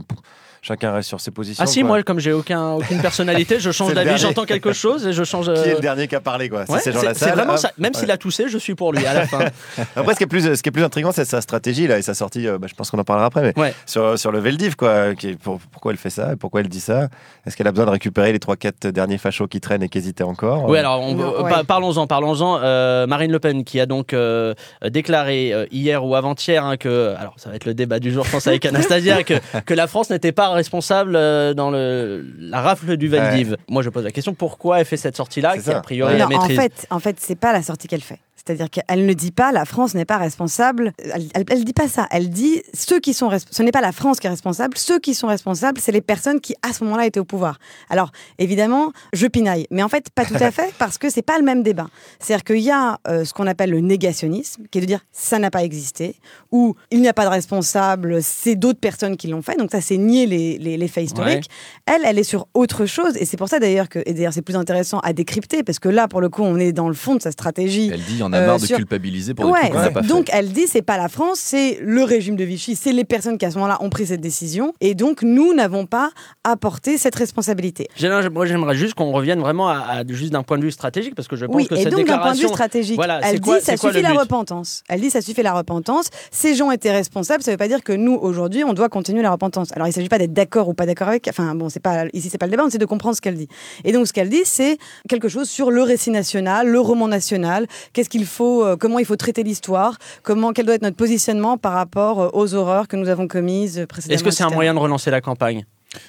[0.58, 1.64] Euh, Chacun reste sur ses positions.
[1.64, 1.88] Ah si, quoi.
[1.88, 5.46] moi, comme j'ai aucun, aucune personnalité, je change d'avis, j'entends quelque chose et je change...
[5.54, 6.60] Qui est euh, le dernier qui a parlé, quoi?
[6.62, 7.72] Ouais, C'est ces gens c'est la c'est vraiment ça.
[7.78, 9.40] Même s'il a toussé, je suis pour lui à la fin.
[9.96, 12.02] Après, ce qui est plus, ce qui est plus intriguant, c'est sa stratégie là et
[12.02, 12.48] sa sortie.
[12.48, 13.74] euh, bah, je pense qu'on en parlera après, mais Ouais.
[13.86, 15.16] sur, sur le Veldiv, quoi.
[15.16, 17.08] Qui est- pour- pourquoi elle fait ça et Pourquoi elle dit ça?
[17.46, 20.24] Est-ce qu'elle a besoin de récupérer les 3-4 derniers fachos qui traînent et qui hésitaient
[20.24, 20.68] encore?
[20.70, 21.50] Oui, alors on- Non, euh, ouais.
[21.50, 22.60] pa- parlons-en, parlons-en.
[22.62, 24.54] Euh, Marine Le Pen qui a donc euh,
[24.90, 28.24] déclaré euh, hier ou avant-hier hein, que, alors ça va être le débat du jour,
[28.26, 29.36] je pense avec Anastasia, que,
[29.66, 33.56] que la France n'était pas responsable euh, dans le, la rafle du Valdiv.
[33.70, 35.78] Moi, je pose la question pourquoi elle fait cette sortie-là, C'est qui ça.
[35.78, 36.20] a priori Ouais.
[36.20, 36.58] la Non, en maîtrise.
[36.60, 38.20] fait, en fait, c'est pas la sortie qu'elle fait.
[38.48, 40.94] C'est-à-dire qu'elle ne dit pas la France n'est pas responsable.
[40.98, 42.08] Elle, elle dit pas ça.
[42.12, 44.78] Elle dit ceux qui sont ce n'est pas la France qui est responsable.
[44.78, 47.60] Ceux qui sont responsables, c'est les personnes qui à ce moment-là étaient au pouvoir.
[47.90, 51.38] Alors évidemment, je pinaille, mais en fait pas tout à fait parce que c'est pas
[51.38, 51.88] le même débat.
[52.20, 55.40] C'est-à-dire qu'il y a euh, ce qu'on appelle le négationnisme, qui est de dire ça
[55.40, 56.16] n'a pas existé
[56.52, 59.58] ou il n'y a pas de responsable, c'est d'autres personnes qui l'ont fait.
[59.58, 61.50] Donc ça, c'est nier les, les, les faits historiques.
[61.86, 64.42] Elle, elle est sur autre chose et c'est pour ça d'ailleurs que et d'ailleurs c'est
[64.42, 67.16] plus intéressant à décrypter parce que là pour le coup on est dans le fond
[67.16, 67.90] de sa stratégie.
[67.94, 69.94] Elle dit, il y en a Euh, marre de sur- culpabiliser pour des Ouais, trucs
[69.94, 70.08] fait.
[70.08, 73.38] donc elle dit c'est pas la France, c'est le régime de Vichy, c'est les personnes
[73.38, 76.10] qui à ce moment-là ont pris cette décision et donc nous n'avons pas
[76.44, 77.88] apporté cette responsabilité.
[78.32, 81.28] Moi, j'aimerais juste qu'on revienne vraiment à, à- juste d'un point de vue stratégique, parce
[81.28, 83.42] que je pense Oui, que et cette donc d'un point de vue stratégique, Voilà, elle
[83.42, 84.84] quoi- dit ça quoi suffit la repentance.
[84.90, 86.10] Elle dit ça suffit la repentance.
[86.32, 89.32] Ces gens étaient responsables, ça veut pas dire que nous aujourd'hui on doit continuer la
[89.32, 89.72] repentance.
[89.74, 91.28] Alors il s'agit pas d'être d'accord ou pas d'accord avec.
[91.28, 93.48] Enfin bon, c'est pas ici c'est pas le débat, c'est de comprendre ce qu'elle dit.
[93.84, 94.78] Et donc ce qu'elle dit c'est
[95.10, 97.68] quelque chose sur le récit national, le roman national.
[97.94, 101.58] Qu'est-ce qu'il faut, euh, comment il faut traiter l'histoire, comment quel doit être notre positionnement
[101.58, 104.16] par rapport euh, aux horreurs que nous avons commises euh, précédemment.
[104.16, 105.66] Est-ce que c'est un moyen de relancer la campagne?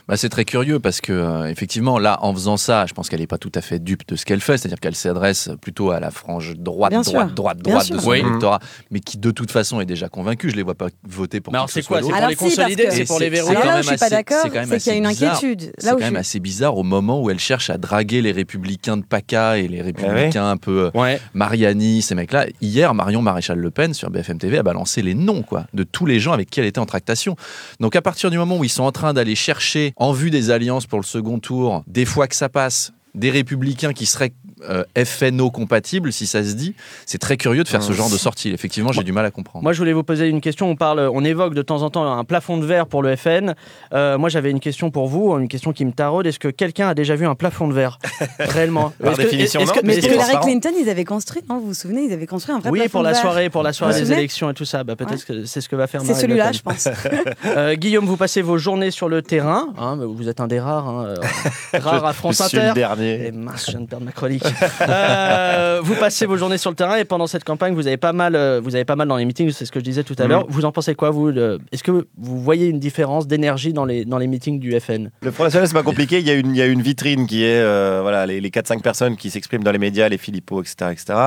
[0.09, 3.21] Bah, c'est très curieux parce que euh, effectivement là en faisant ça je pense qu'elle
[3.21, 6.01] n'est pas tout à fait dupe de ce qu'elle fait c'est-à-dire qu'elle s'adresse plutôt à
[6.01, 7.35] la frange droite Bien droite sûr.
[7.35, 7.97] droite Bien droite sûr.
[7.97, 8.19] de son Oui.
[8.21, 11.53] électorat mais qui de toute façon est déjà convaincue je les vois pas voter pour
[11.53, 13.31] Mais alors c'est quoi C'est pour Alors les si, parce consolider que- C'est pour les
[13.31, 15.73] verrouiller là où je suis pas assez- d'accord, c'est qu'il y a une inquiétude.
[15.79, 18.97] C'est quand je même assez bizarre au moment où elle cherche à draguer les républicains
[18.97, 21.17] de PACA et les républicains un peu euh.
[21.35, 22.47] Mariani, ces mecs-là.
[22.61, 26.07] Hier, Marion Maréchal Le Pen sur BFM TV a balancé les noms quoi, de tous
[26.07, 27.37] les gens avec qui elle était en tractation.
[27.81, 30.51] Donc à partir du moment où ils sont en train d'aller chercher, en vue des
[30.51, 34.33] alliances pour le second tour, des fois que ça passe, des républicains qui seraient
[34.69, 36.75] euh, FNO compatible, si ça se dit.
[37.07, 38.51] C'est très curieux de faire ce genre de sortie.
[38.51, 39.63] Effectivement, j'ai du mal à comprendre.
[39.63, 40.69] Moi, je voulais vous poser une question.
[40.71, 43.55] On parle, on évoque de temps en temps un plafond de verre pour le FN.
[43.93, 46.27] Euh, moi, j'avais une question pour vous, une question qui me taraude.
[46.27, 47.99] Est-ce que quelqu'un a déjà vu un plafond de verre
[48.39, 50.37] réellement Par Est-ce que- définition, est-ce non, que- mais que- Hillary.
[50.43, 52.91] Clinton, ils avaient construit, non Vous vous souvenez, ils avaient construit un vrai oui, plafond
[52.93, 53.23] pour la de verre.
[53.23, 54.85] soirée, pour la soirée Vous des élections et tout ça.
[54.85, 55.37] Bah, peut-être Ouais.
[55.41, 56.89] que c'est ce que va faire C'est celui-là, je pense.
[57.47, 59.69] Euh, Guillaume, vous passez vos journées sur le terrain.
[59.79, 61.15] hein, vous êtes un des rares, hein,
[61.73, 62.75] rares à France je suis le Inter.
[62.75, 63.27] dernier.
[63.27, 64.45] Et mince, je viens de perdre ma chronique.
[64.89, 68.13] Euh, vous passez vos journées sur le terrain et pendant cette campagne, vous avez pas
[68.13, 69.51] mal, euh, vous avez pas mal dans les meetings.
[69.53, 70.29] C'est ce que je disais tout à Mhm.
[70.29, 70.47] l'heure.
[70.49, 74.19] Vous en pensez quoi, vous Est-ce que vous voyez une différence d'énergie dans les dans
[74.19, 76.19] les meetings du FN Le Front National, c'est pas compliqué.
[76.21, 78.51] Il y a une, il y a une vitrine qui est euh, voilà, les, les
[78.51, 80.91] 4-5 personnes qui s'expriment dans les médias, les Philippot, etc.
[80.93, 81.19] etc.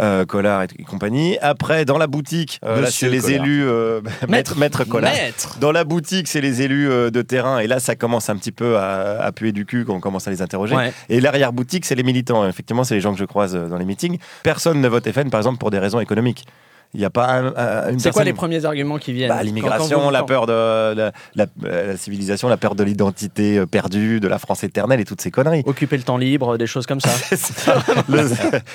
[0.00, 1.38] Euh, Collard et, et compagnie.
[1.42, 3.44] Après, dans la boutique, euh, là, c'est les Collard.
[3.44, 3.64] élus.
[3.66, 5.12] euh, maître, maître Collard.
[5.12, 5.56] Maître.
[5.60, 7.58] Dans la boutique, c'est les élus euh, de terrain.
[7.58, 10.28] Et là, ça commence un petit peu à, à puer du cul quand on commence
[10.28, 10.76] à les interroger.
[10.76, 10.92] Ouais.
[11.08, 12.47] Et l'arrière-boutique, c'est les militants.
[12.48, 14.18] Effectivement, c'est les gens que je croise euh, dans les meetings.
[14.42, 16.46] Personne ne vote FN, par exemple, pour des raisons économiques.
[16.94, 19.42] Il n'y a pas un- un- une C'est quoi les premiers arguments qui viennent bah,
[19.42, 23.66] L'immigration, vous- la peur de la, la- euh, la civilisation, la peur de l'identité euh,
[23.66, 25.62] perdue, de la France éternelle et toutes ces conneries.
[25.66, 27.10] Occuper le temps libre, des choses comme ça.
[28.08, 28.28] le,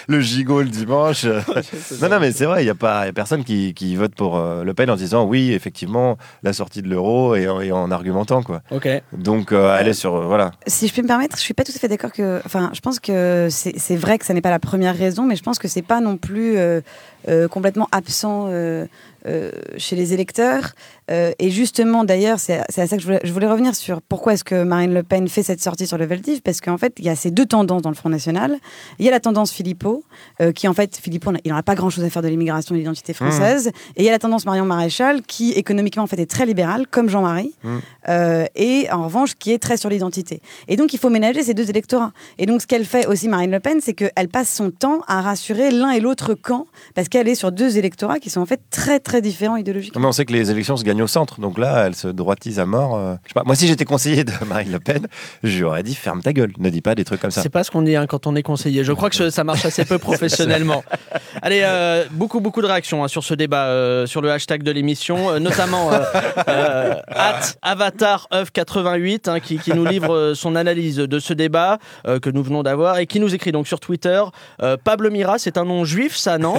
[0.08, 1.26] le gigot le dimanche.
[2.02, 4.14] non, non, mais c'est vrai, il n'y a, pas- y a personne qui, qui vote
[4.16, 7.72] pour euh, Le Pen en disant oui, effectivement, la sortie de l'euro et, en- et
[7.72, 8.44] en argumentant.
[8.44, 8.62] quoi.
[8.72, 8.88] ok.
[9.14, 10.16] Donc, euh, aller sur.
[10.16, 10.52] euh, voilà.
[10.68, 12.42] Si je peux me permettre, je suis pas tout à fait d'accord que.
[12.46, 15.36] Enfin, je pense que c'est c'est vrai que ça n'est pas la première raison, mais
[15.36, 16.58] je pense que c'est pas non plus
[17.48, 18.86] complètement absent euh,
[19.26, 20.74] euh, chez les électeurs.
[21.12, 24.34] Euh, et justement, d'ailleurs, c'est à ça que je voulais, je voulais revenir sur pourquoi
[24.34, 27.06] est-ce que Marine Le Pen fait cette sortie sur le Veldiv, parce qu'en fait, il
[27.06, 28.58] y a ces deux tendances dans le Front National.
[29.00, 30.04] Il y a la tendance Philippot,
[30.42, 32.78] euh, qui en fait, Philippot, il n'en a pas grand-chose à faire de l'immigration et
[32.78, 33.72] de l'identité française.
[33.96, 36.88] Et il y a la tendance Marion Maréchal, qui économiquement en fait est très libérale,
[36.90, 37.78] comme Jean-Marie, Mm.
[38.10, 40.42] euh, et en revanche qui est très sur l'identité.
[40.68, 42.12] Et donc il faut ménager ces deux électorats.
[42.38, 45.22] Et donc ce qu'elle fait aussi Marine Le Pen, c'est qu'elle passe son temps à
[45.22, 48.60] rassurer l'un et l'autre camp, parce qu'elle est sur deux électorats qui sont en fait
[48.70, 50.02] très très différents idéologiquement.
[50.02, 51.40] Mais on sait que les élections se au centre.
[51.40, 52.96] Donc là, elle se droitise à mort.
[52.96, 55.08] euh, je sais pas, moi, si j'étais conseiller de Marine Le Pen,
[55.44, 56.52] j'aurais dit ferme ta gueule.
[56.58, 57.42] Ne dis pas des trucs comme ça.
[57.42, 58.84] C'est pas ce qu'on dit hein, quand on est conseiller.
[58.84, 60.84] Je crois que ça marche assez peu professionnellement.
[61.42, 64.72] Allez, euh, beaucoup beaucoup de réactions hein, sur ce débat, euh, sur le hashtag de
[64.72, 72.30] l'émission, notamment at AvatarEuf88 hein, qui, qui nous livre son analyse de ce débat que
[72.30, 74.22] nous venons d'avoir et qui nous écrit donc sur Twitter
[74.84, 76.56] Pablo Mira, c'est un nom juif, ça non?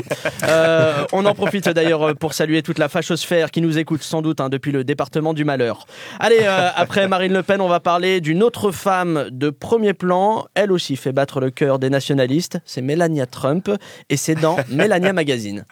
[1.13, 4.49] On en profite d'ailleurs pour saluer toute la fachosphère qui nous écoute sans doute hein,
[4.49, 5.87] depuis le département du malheur.
[6.19, 10.47] Allez, euh, après Marine Le Pen, on va parler d'une autre femme de premier plan.
[10.55, 12.59] Elle aussi fait battre le cœur des nationalistes.
[12.65, 13.71] C'est Melania Trump
[14.09, 15.65] et c'est dans Melania Magazine.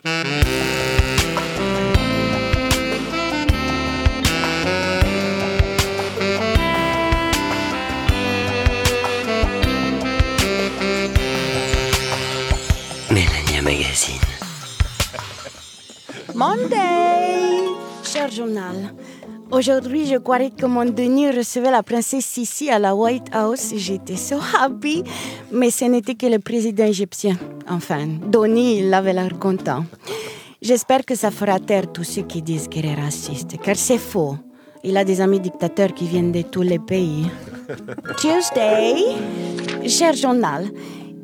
[13.11, 14.21] Mélania Magazine.
[16.35, 17.72] Monday
[18.13, 18.93] Cher journal,
[19.51, 23.73] aujourd'hui je croyais que mon Denis recevait la princesse Sissi à la White House.
[23.75, 25.03] J'étais so happy,
[25.51, 27.39] mais ce n'était que le président égyptien.
[27.67, 29.87] Enfin, Denis, il avait l'air content.
[30.61, 34.37] J'espère que ça fera taire tous ceux qui disent qu'il est raciste, car c'est faux.
[34.85, 37.31] Il a des amis dictateurs qui viennent de tous les pays.
[38.19, 39.17] Tuesday
[39.89, 40.69] Cher journal,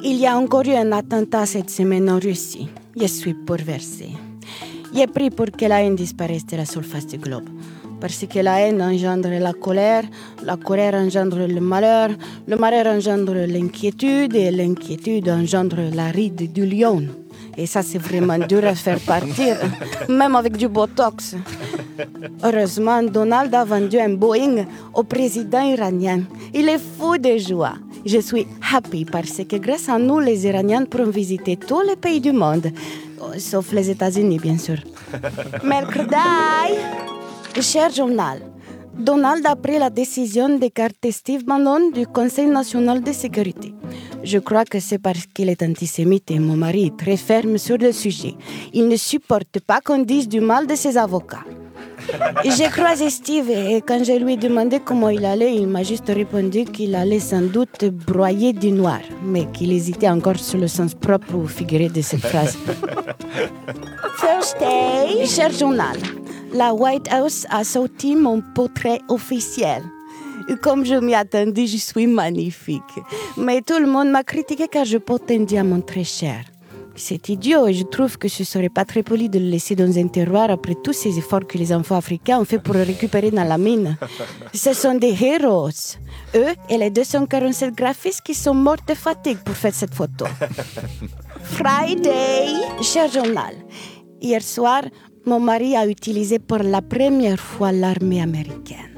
[0.03, 2.70] il y a encore eu un attentat cette semaine en Russie.
[2.98, 3.35] Je suis
[4.90, 4.94] bouleversée.
[4.94, 7.48] J'ai pris pour que la haine disparaisse de la surface du globe.
[8.01, 10.05] Parce que la haine engendre la colère,
[10.44, 12.11] la colère engendre le malheur,
[12.46, 17.03] le malheur engendre l'inquiétude et l'inquiétude engendre la ride du lion.
[17.59, 19.57] Et ça, c'est vraiment dur à faire partir,
[20.09, 21.35] même avec du botox.
[22.44, 26.21] Heureusement, Donald a vendu un Boeing au président iranien.
[26.55, 27.75] Il est fou de joie.
[28.07, 32.21] Je suis happy parce que grâce à nous, les Iraniens pourront visiter tous les pays
[32.21, 32.71] du monde,
[33.21, 34.77] Oh, sauf les États-Unis, bien sûr.
[35.64, 36.14] Mercredi,
[37.61, 38.40] cher journal.
[38.98, 43.72] Donald a pris la décision d'écarter Steve Bannon du Conseil national de sécurité.
[44.24, 47.78] Je crois que c'est parce qu'il est antisémite et mon mari est très ferme sur
[47.78, 48.34] le sujet.
[48.72, 51.44] Il ne supporte pas qu'on dise du mal de ses avocats.
[52.44, 56.08] J'ai croisé Steve et quand je lui ai demandé comment il allait, il m'a juste
[56.08, 60.94] répondu qu'il allait sans doute broyer du noir, mais qu'il hésitait encore sur le sens
[60.94, 62.56] propre ou figuré de cette phrase.
[64.20, 65.96] Thursday, cher journal,
[66.52, 69.82] la White House a sorti mon portrait officiel.
[70.48, 72.82] Et Comme je m'y attendais, je suis magnifique.
[73.37, 76.44] Mais tout le monde m'a critiqué car je porte un diamant très cher.
[76.98, 79.96] C'est idiot et je trouve que ce serait pas très poli de le laisser dans
[79.98, 83.30] un terroir après tous ces efforts que les enfants africains ont fait pour le récupérer
[83.30, 83.96] dans la mine.
[84.52, 85.68] Ce sont des héros.
[86.34, 90.24] Eux et les 247 graphistes qui sont morts de fatigue pour faire cette photo.
[91.42, 92.46] Friday,
[92.82, 93.54] cher journal.
[94.20, 94.82] Hier soir,
[95.28, 98.96] mon mari a utilisé pour la première fois l'armée américaine.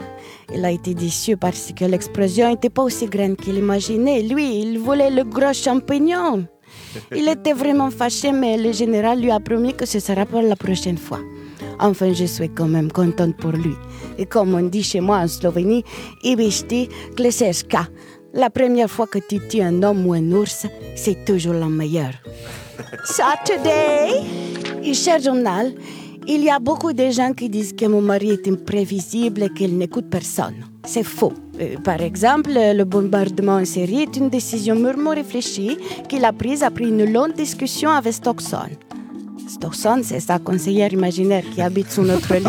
[0.54, 4.22] Il a été déçu parce que l'explosion n'était pas aussi grande qu'il imaginait.
[4.22, 6.46] Lui, il voulait le gros champignon.
[7.14, 10.54] Il était vraiment fâché, mais le général lui a promis que ce sera pour la
[10.54, 11.20] prochaine fois.
[11.80, 13.74] Enfin, je suis quand même contente pour lui.
[14.16, 15.84] Et comme on dit chez moi en Slovénie,
[16.22, 17.88] Ibišti Kleseska.
[18.34, 22.14] La première fois que tu tues un homme ou un ours, c'est toujours la meilleure.
[23.04, 24.22] Saturday,
[24.82, 25.72] et cher journal,
[26.34, 29.76] il y a beaucoup de gens qui disent que mon mari est imprévisible et qu'il
[29.76, 30.54] n'écoute personne.
[30.84, 31.32] C'est faux.
[31.60, 35.76] Euh, par exemple, le bombardement en série est une décision mûrement réfléchie
[36.08, 38.70] qu'il a prise après une longue discussion avec Stockson.
[39.48, 42.44] Stockson, c'est sa conseillère imaginaire qui habite sous notre lit.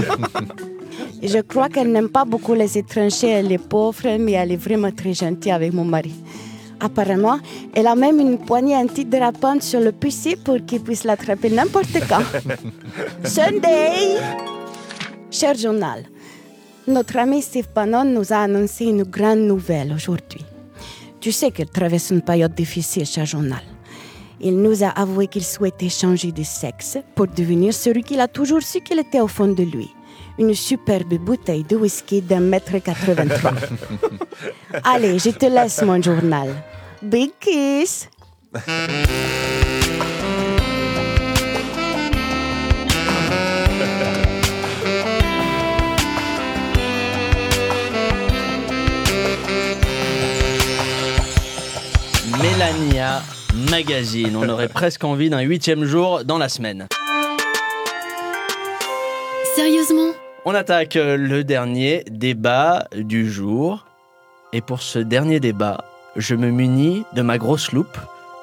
[1.24, 4.92] Je crois qu'elle n'aime pas beaucoup les étrangers et les pauvres, mais elle est vraiment
[4.92, 6.14] très gentille avec mon mari.
[6.82, 7.40] Apparemment,
[7.76, 12.24] elle a même une poignée antidérapante sur le PC pour qu'il puisse l'attraper n'importe quand.
[13.24, 14.18] Sunday!
[15.30, 16.04] Cher journal,
[16.88, 20.44] notre ami Steve Bannon nous a annoncé une grande nouvelle aujourd'hui.
[21.20, 23.62] Tu sais qu'il traverse une période difficile, cher journal.
[24.40, 28.64] Il nous a avoué qu'il souhaitait changer de sexe pour devenir celui qu'il a toujours
[28.64, 29.92] su qu'il était au fond de lui.
[30.40, 33.52] Une superbe bouteille de whisky d'un mètre 83.
[34.84, 36.50] Allez, je te laisse mon journal.
[37.02, 38.10] Big kiss!
[52.42, 53.22] Mélania
[53.70, 54.36] Magazine.
[54.36, 56.88] On aurait presque envie d'un huitième jour dans la semaine.
[59.56, 60.12] Sérieusement?
[60.44, 63.86] On attaque euh, le dernier débat du jour.
[64.54, 67.98] Et pour ce dernier débat, je me munis de ma grosse loupe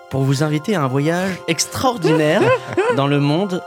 [0.08, 2.40] pour vous inviter à un voyage extraordinaire
[2.96, 3.62] dans le monde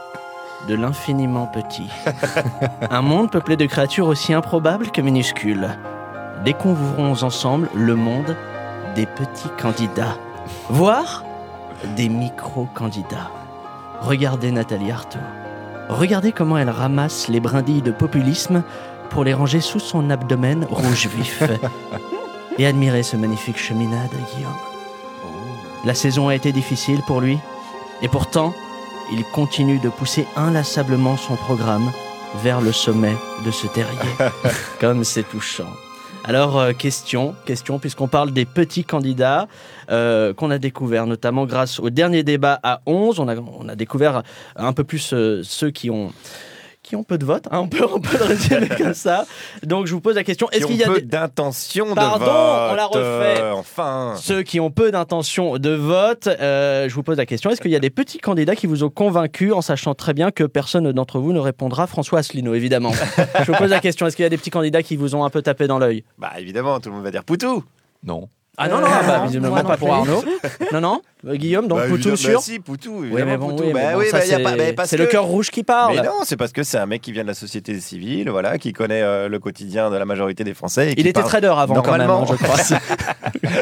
[0.70, 1.90] de l'infiniment petit.
[2.90, 5.68] Un monde peuplé de créatures aussi improbables que minuscules.
[6.46, 8.38] Découvrons ensemble le monde
[8.96, 10.18] des petits candidats,
[10.70, 11.26] voire
[11.96, 13.32] des micro-candidats.
[14.02, 15.20] Regardez Nathalie Arthaud.
[15.90, 18.64] Regardez comment elle ramasse les brindilles de populisme
[19.10, 21.44] pour les ranger sous son abdomen rouge vif.
[22.58, 24.52] Et admirez ce magnifique cheminade, Guillaume.
[25.84, 27.40] La saison a été difficile pour lui,
[28.02, 28.54] et pourtant,
[29.12, 31.92] il continue de pousser inlassablement son programme
[32.44, 33.16] vers le sommet
[33.46, 33.98] de ce terrier.
[34.80, 35.74] Comme c'est touchant.
[36.24, 39.48] Alors, euh, question, question, puisqu'on parle des petits candidats
[39.90, 43.20] euh, qu'on a découverts, notamment grâce au dernier débat à 11.
[43.20, 44.22] On a, découvert
[44.56, 46.12] un peu plus euh, ceux qui ont,
[46.84, 47.48] qui ont peu de votes.
[47.52, 49.26] hein, on, peut, on peut le résumer comme ça.
[49.64, 51.06] Donc, je vous pose la question est-ce qu'il y a peu des.
[51.06, 53.42] d'intention de Pardon, vote, on l'a refait.
[53.42, 54.16] euh, enfin.
[54.18, 57.72] Ceux qui ont peu d'intention de vote, euh, je vous pose la question est-ce qu'il
[57.72, 60.92] y a des petits candidats qui vous ont convaincu en sachant très bien que personne
[60.92, 62.92] d'entre vous ne répondra François Asselineau, évidemment
[63.46, 65.24] Je vous pose la question est-ce qu'il y a des petits candidats qui vous ont
[65.24, 66.04] un peu tapé dans l'œil?
[66.18, 67.64] Bah évidemment, tout le monde va dire Poutou.
[68.04, 68.28] Non.
[68.64, 69.94] Ah non, non, Euh, bah, visiblement non pas pour.
[69.94, 70.24] Arnaud.
[70.74, 73.38] Non, non, Euh, Guillaume, donc Bah, Poutou évidemment- sûr bah, si, Poutou, Oui, évidemment, mais
[73.38, 73.64] bon, Poutou.
[73.66, 75.06] oui, Bah mais bon, oui, ça, bah, y a c'est- pas- bah, parce c'est le
[75.06, 75.96] que- cœur rouge qui parle.
[75.96, 78.58] Mais non, c'est parce que c'est un mec qui vient de la société civile, voilà,
[78.58, 80.92] qui connaît euh, le quotidien de la majorité des Français.
[80.92, 82.32] et qui Il était parle trader avant quand même, normalement.
[82.32, 82.58] hein, je crois.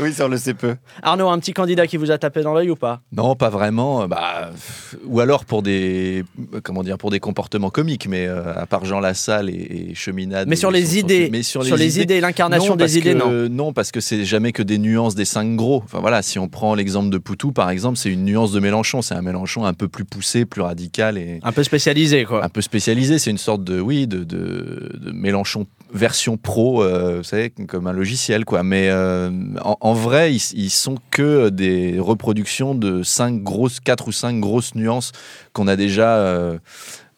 [0.00, 0.76] oui, ça on le sait peu.
[1.02, 3.00] Arnaud, un petit candidat qui vous a tapé dans l'œil ou pas?
[3.12, 4.06] Non, pas vraiment.
[4.08, 6.24] Bah, pff, ou alors pour des,
[6.62, 10.48] comment dire, pour des comportements comiques, mais euh, à part Jean Lassalle et, et Cheminade.
[10.48, 13.14] Mais sur et les son- idées, mais sur, sur les idées, l'incarnation Non, des idées,
[13.14, 13.72] que- non.
[13.78, 15.82] Parce que c'est jamais que des nuances des cinq gros.
[15.84, 19.02] Enfin voilà, si on prend l'exemple de Poutou, par exemple, c'est une nuance de Mélenchon.
[19.02, 22.44] C'est un Mélenchon un peu plus poussé, plus radical et Un peu spécialisé, quoi.
[22.44, 23.20] un peu spécialisé.
[23.20, 27.86] C'est une sorte de, oui, de, de, de Mélenchon version pro, euh, vous savez, comme
[27.86, 28.64] un logiciel, quoi.
[28.64, 29.30] Mais euh,
[29.64, 34.40] en, en vrai, ils, ils sont que des reproductions de cinq grosses, quatre ou cinq
[34.40, 35.12] grosses nuances
[35.52, 36.58] qu'on a déjà euh,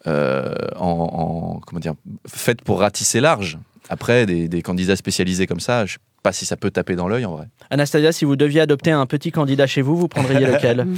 [0.05, 1.95] euh, en, en- comment dire,
[2.27, 3.57] faites pour ratisser large.
[3.89, 7.07] Après, des, des candidats spécialisés comme ça, je sais pas si ça peut taper dans
[7.07, 7.45] l'œil en vrai.
[7.69, 10.85] Anastasia, si vous deviez adopter un petit candidat chez vous, vous prendriez lequel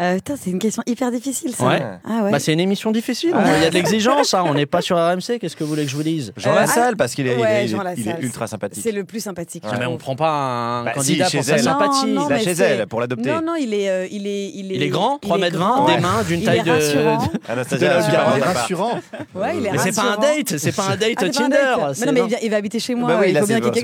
[0.00, 1.66] Euh, c'est une question hyper difficile, ça.
[1.66, 1.80] Ouais.
[2.04, 2.32] Ah ouais.
[2.32, 3.32] Bah, c'est une émission difficile.
[3.32, 3.44] hein.
[3.58, 4.34] Il y a de l'exigence.
[4.34, 4.42] hein.
[4.44, 5.38] On n'est pas sur RMC.
[5.40, 7.40] Qu'est-ce que vous voulez que je vous dise Jean Euh, Lassalle, parce qu'il est, il
[7.40, 8.82] ouais, est- Jean il est Lassalle, ultra sympathique.
[8.82, 9.62] C'est le plus sympathique.
[9.66, 12.06] Ah, mais on prend pas un Bah, candidat si, chez pour sa sympathie.
[12.08, 13.30] Non, non, Là, mais chez elle, pour l'adopter.
[13.30, 14.74] Non, non, il est, euh, il est, il est.
[14.76, 16.70] Il est grand, 3 il est mètres 20, grand, des mains d'une il taille de.
[16.70, 17.18] rassurant.
[17.48, 17.98] Anastasia,
[18.40, 18.98] rassurant.
[19.54, 20.20] Il est Mais c'est pas un rassurant.
[20.36, 21.76] date, c'est pas un date Ah, c'est pas un Tinder.
[22.00, 23.08] Mais non, mais il, va habiter chez moi.
[23.08, 23.82] Bah oui, il faut bien qu'il y ait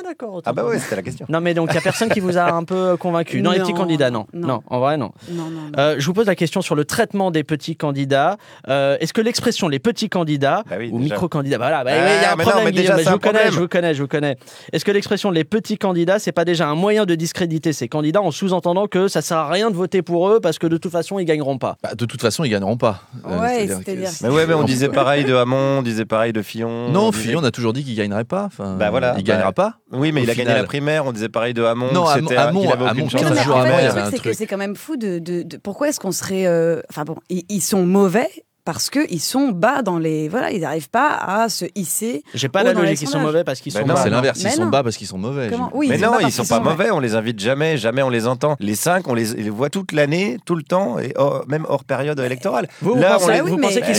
[0.00, 0.40] ah d'accord.
[0.46, 1.26] Ah bah ouais, c'était la question.
[1.30, 3.42] Non mais donc il y a personne qui vous a un peu convaincu.
[3.42, 4.26] Non, les petits candidats, non.
[4.32, 5.12] Non, en vrai non.
[5.30, 8.36] non, non euh, je vous pose la question sur le traitement des petits candidats.
[8.68, 12.24] Euh, est-ce que l'expression les petits candidats bah ou micro candidats, voilà, bah il y
[12.24, 12.74] a un ah, problème.
[12.74, 13.18] Déjà, je, vous.
[13.18, 14.36] Connais, je vous connais, je vous connais,
[14.72, 18.22] Est-ce que l'expression les petits candidats, c'est pas déjà un moyen de discréditer ces candidats
[18.22, 20.92] en sous-entendant que ça sert à rien de voter pour eux parce que de toute
[20.92, 21.76] façon ils gagneront pas?
[21.82, 23.02] Bah, de toute façon ils gagneront pas.
[23.26, 24.10] Euh, ouais, c'est-à-dire.
[24.22, 26.90] Mais ouais, mais on disait pareil de Hamon, on disait pareil de Fillon.
[26.90, 28.48] Non, Fillon, on a toujours dit qu'il gagnerait pas.
[28.58, 29.14] Bah voilà.
[29.18, 29.74] Il gagnera pas.
[29.92, 31.06] Oui, mais il a gagné la primaire.
[31.06, 31.92] On disait pareil de Hamon.
[31.92, 33.62] Non, Hamon, Hamon, avait Hamon 15 jours.
[34.32, 35.44] C'est quand même fou de.
[35.62, 36.46] pourquoi est-ce qu'on serait.
[36.46, 38.28] Euh, enfin bon, ils, sont mauvais
[38.64, 40.28] parce qu'ils sont bas dans les.
[40.28, 42.22] Voilà, ils n'arrivent pas à se hisser.
[42.34, 44.66] J'ai pas la logique, ils sont mauvais parce qu'ils sont Non, c'est l'inverse, ils sont
[44.66, 45.50] bas parce qu'ils sont mauvais.
[45.88, 48.56] Mais non, ils sont pas mauvais, on les invite jamais, jamais on les entend.
[48.60, 51.14] Les cinq, on les, voit toute l'année, tout le temps, et
[51.48, 52.68] même hors période électorale.
[52.80, 52.96] Vous,
[53.58, 53.96] pensez, qu'ils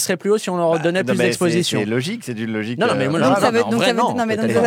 [0.00, 2.78] seraient, plus hauts si on leur bah, donnait plus d'exposition C'est logique, c'est du logique.
[2.78, 3.64] Non, euh, mais moi, ça veut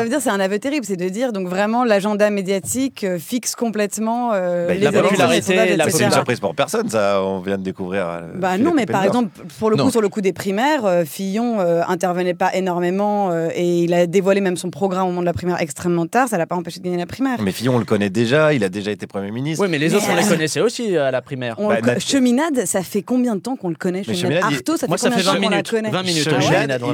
[0.09, 4.31] dire, c'est un aveu terrible, c'est de dire, donc vraiment, l'agenda médiatique euh, fixe complètement.
[4.31, 5.57] La popularité,
[5.89, 8.07] c'est une surprise pour personne, ça, on vient de découvrir.
[8.07, 9.20] Euh, bah non, mais par exemple,
[9.59, 13.49] pour le coup, sur le coup des primaires, euh, Fillon euh, intervenait pas énormément euh,
[13.53, 16.27] et il a dévoilé même son programme au moment de la primaire extrêmement tard.
[16.27, 17.39] Ça l'a pas empêché de gagner la primaire.
[17.41, 18.53] Mais Fillon, on le connaît déjà.
[18.53, 19.63] Il a déjà été Premier ministre.
[19.63, 21.57] Oui, mais les autres, on les euh, connaissait aussi à la primaire.
[21.57, 24.97] Bah, Cheminade, ça fait combien de temps qu'on le connaît Cheminade, Cheminade ça fait Moi,
[24.97, 25.89] combien de temps qu'on la connaît?
[25.89, 26.23] 20 minutes.
[26.23, 26.89] Cheminade, ouais.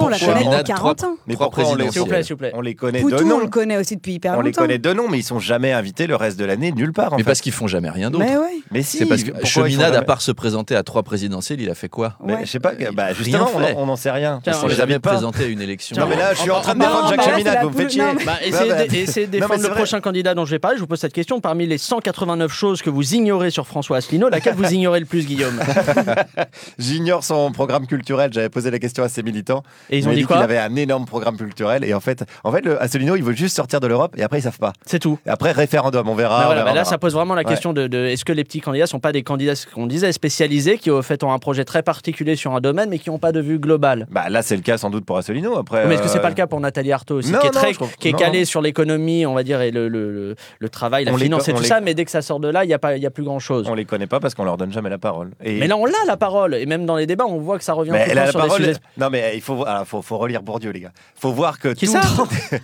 [0.00, 1.16] on la connaît depuis 40 ans?
[1.26, 2.52] Mais pourquoi on les, s'il vous plaît, s'il vous plaît.
[2.54, 3.36] On les connaît Poutou, de nom?
[3.36, 4.42] on le connaît aussi depuis hyper longtemps.
[4.42, 6.92] On les connaît de nom, mais ils sont jamais invités le reste de l'année nulle
[6.92, 7.16] part.
[7.16, 8.24] Mais parce qu'ils font jamais rien d'autre.
[8.70, 8.98] Mais si.
[8.98, 12.14] C'est parce que Cheminade, à part se présenter à trois présidentielles, il a fait quoi
[12.24, 14.40] mais, Je sais pas, bah, justement, on n'en- sait rien.
[14.44, 15.96] Parce on jamais présenté une élection.
[15.96, 18.02] Non, mais là, je suis en train de défendre Jacques vous me faites chier.
[18.24, 20.76] Bah, essayez de- défendre le prochain candidat dont je vais parler.
[20.76, 21.40] Je vous pose cette question.
[21.40, 25.26] Parmi les 189 choses que vous ignorez sur François Asselineau, laquelle vous ignorez le plus,
[25.26, 25.60] Guillaume?
[26.78, 28.32] J'ignore son programme culturel.
[28.32, 29.62] J'avais posé la question à ses militants.
[29.90, 31.84] Et ils ont dit qu'il avait un énorme programme culturel.
[31.84, 34.42] Et en fait, en fait, Asselineau, il veut juste sortir de l'Europe et après, ils
[34.42, 34.72] savent pas.
[34.84, 35.18] C'est tout.
[35.26, 36.54] Et après, référendum, on verra.
[36.54, 39.12] Bah là, ça pose vraiment la question de, est-ce que les petits candidats sont pas
[39.12, 42.36] des candidats, ce qu'on disait, spécialisés, qui au fait ont un projet projets très particuliers
[42.36, 44.06] sur un domaine, mais qui n'ont pas de vue globale.
[44.10, 45.56] Bah, là, c'est le cas sans doute pour Asselineau.
[45.56, 46.04] Après, mais ce euh...
[46.04, 48.12] que c'est euh, pas le cas pour Nathalie Arthaud aussi, qui est, très, qui est
[48.12, 51.80] calée sur l'économie, on va dire, et le, le, travail, la finance et tout ça,
[51.80, 53.66] mais dès que ça sort de là, il n'y a, a plus grand-chose.
[53.70, 55.30] On les connaît pas parce qu'on leur donne jamais la parole.
[55.42, 57.72] Mais là, on l'a la parole, et même dans les débats, on voit que ça
[57.72, 58.58] revient mais tout la sur parole...
[58.58, 58.80] des sujets...
[58.98, 60.92] Non, mais il faut, alors, faut, relire Bourdieu, les gars.
[61.14, 61.68] faut voir que.
[61.68, 61.92] Qui tout...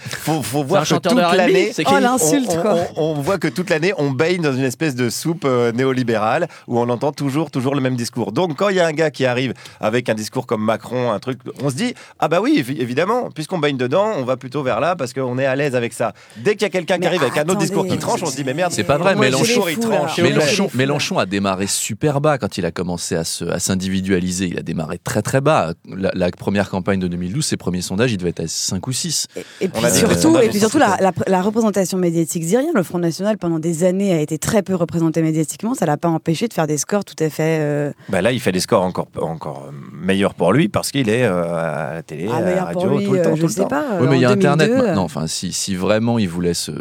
[0.09, 1.73] faut, voir que toute l'année.
[1.87, 2.77] Oh, l'insulte, quoi.
[2.97, 6.79] On, voit que toute l'année, on baigne dans une espèce de soupe euh, néolibérale où
[6.79, 8.33] on entend toujours, toujours le même discours.
[8.33, 11.19] Donc, quand il y a un gars qui arrive avec un discours comme Macron, un
[11.19, 14.81] truc, on se dit ah bah oui, évidemment, puisqu'on baigne dedans, on va plutôt vers
[14.81, 16.13] là parce qu'on est à l'aise avec ça.
[16.39, 18.37] Dès qu'il y a quelqu'un qui arrive avec un autre discours qui tranche, on se
[18.37, 18.73] dit mais merde.
[18.73, 19.15] C'est pas vrai.
[19.15, 20.19] Mélenchon, il tranche.
[20.19, 24.47] Mélenchon, Mélenchon a démarré super bas quand il a commencé à se, à s'individualiser.
[24.47, 25.75] Il a démarré très très bas.
[25.87, 29.29] La, première campagne de 2012, ses premiers sondages, il devait être à 5 ou 6.
[29.61, 33.85] Et, puis surtout, et puis surtout la, représentation médiatique syrienne, le Front National pendant des
[33.85, 35.75] années a été très peu représenté médiatiquement.
[35.75, 37.59] Ça l'a pas empêché de faire des scores tout à fait.
[37.61, 41.25] Euh, bah là, il fait des scores encore, encore meilleur pour lui parce qu'il est
[41.25, 43.31] euh, à la télé, ah, à la radio, lui, tout le temps.
[43.31, 43.83] Euh, je tout sais le pas.
[43.83, 43.99] Temps.
[44.01, 45.03] Oui, mais il y a Internet maintenant.
[45.03, 45.05] Euh.
[45.05, 46.73] Enfin, si, si vraiment ils voulaient se,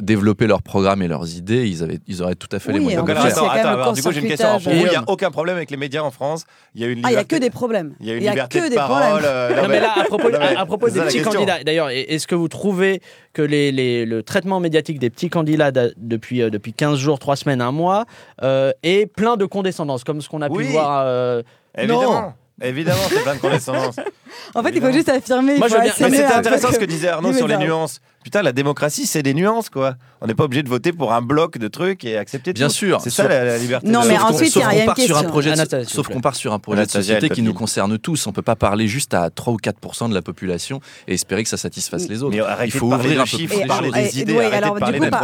[0.00, 3.04] développer leur programme et leurs idées, ils, avaient, ils auraient tout à fait les moyens
[3.04, 3.26] de le faire.
[3.26, 4.58] Attends, attends, du coup, j'ai une question.
[4.66, 6.44] Il n'y a aucun problème avec les médias en France?
[6.74, 7.08] Il y a une liberté...
[7.08, 7.94] Ah, il n'y a que des problèmes.
[8.00, 9.22] Il y a une liberté de parole.
[9.22, 13.00] Non, mais là, à propos, des petits candidats, d'ailleurs, est-ce que vous trouvez
[13.32, 18.04] que le traitement médiatique des petits candidats depuis, depuis 15 jours, 3 semaines, 1 mois
[18.42, 21.42] est plein de condescendance, comme ce qu'on a oui, pu euh...
[21.76, 22.34] Évidemment.
[22.60, 23.96] Évidemment, c'est plein de condescendance.
[24.54, 25.58] en fait, il faut juste affirmer.
[25.58, 28.42] Moi, je veux bien- mais C'était intéressant ce que disait Arnaud sur les nuances putain,
[28.42, 29.94] la démocratie, c'est des nuances, quoi.
[30.20, 32.74] On n'est pas obligé de voter pour un bloc de trucs et accepter Bien tout.
[32.74, 33.00] sûr.
[33.00, 33.88] C'est ça la, liberté.
[33.88, 34.94] Non, mais ensuite, il y a rien.
[34.98, 37.98] Sur un projet de, sauf qu'on part sur un projet de société qui nous concerne
[37.98, 38.26] tous.
[38.26, 41.42] On ne peut pas parler juste à 3 ou 4 de la population et espérer
[41.42, 42.36] que ça satisfasse les autres.
[42.64, 44.34] Il faut ouvrir un peu plus parler des idées.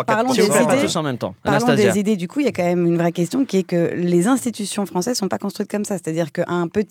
[0.06, 0.32] parlons
[1.74, 2.16] des idées.
[2.16, 4.86] Du coup, il y a quand même une vraie question qui est que les institutions
[4.86, 5.96] françaises ne sont pas construites comme ça.
[5.96, 6.84] C'est-à-dire qu'un peu,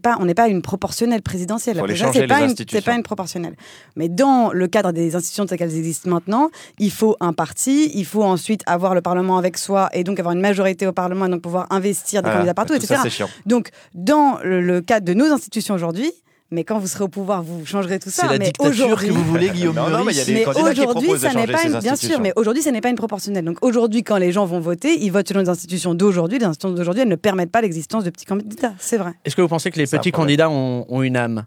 [0.00, 1.82] pas, on n'est pas une proportionnelle présidentielle.
[2.12, 3.56] C'est pas une proportionnelle.
[3.96, 7.90] Mais dans le cadre des institutions institutions telles qu'elles existent maintenant, il faut un parti,
[7.94, 11.26] il faut ensuite avoir le Parlement avec soi et donc avoir une majorité au Parlement
[11.26, 12.96] et donc pouvoir investir des candidats partout, etc.
[13.08, 16.10] Ça, donc, dans le, cadre de nos institutions aujourd'hui,
[16.52, 18.22] mais quand vous serez au pouvoir, vous changerez tout ça.
[18.22, 21.80] C'est la dictature que vous voulez, Guillaume non, non, mais, mais aujourd'hui, ça n'est pas
[21.80, 23.44] bien sûr, mais aujourd'hui, ça n'est pas une proportionnelle.
[23.44, 26.38] Donc aujourd'hui, quand les gens vont voter, ils votent selon les institutions d'aujourd'hui.
[26.38, 28.74] Les institutions d'aujourd'hui, elles ne permettent pas l'existence de petits candidats.
[28.78, 29.12] C'est vrai.
[29.24, 31.44] Est-ce que vous pensez que les petits candidats ont une âme?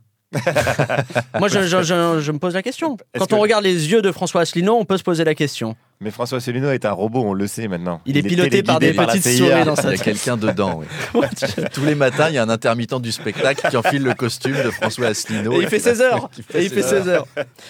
[1.40, 2.98] Moi, je, me pose la question.
[3.18, 5.76] Quand on regarde les yeux de François Asselineau, on peut se poser la question.
[6.02, 8.02] Mais François Asselineau est un robot, on le sait maintenant.
[8.06, 10.04] Il est piloté par des petites souris dans sa Il y a tête.
[10.04, 10.82] quelqu'un dedans.
[11.14, 11.22] oui.
[11.74, 14.70] Tous les matins, il y a un intermittent du spectacle qui enfile le costume de
[14.70, 15.54] François Asselineau.
[15.54, 16.30] Et il fait qui va- 16 heures.
[16.56, 17.26] Et il fait 16 heures.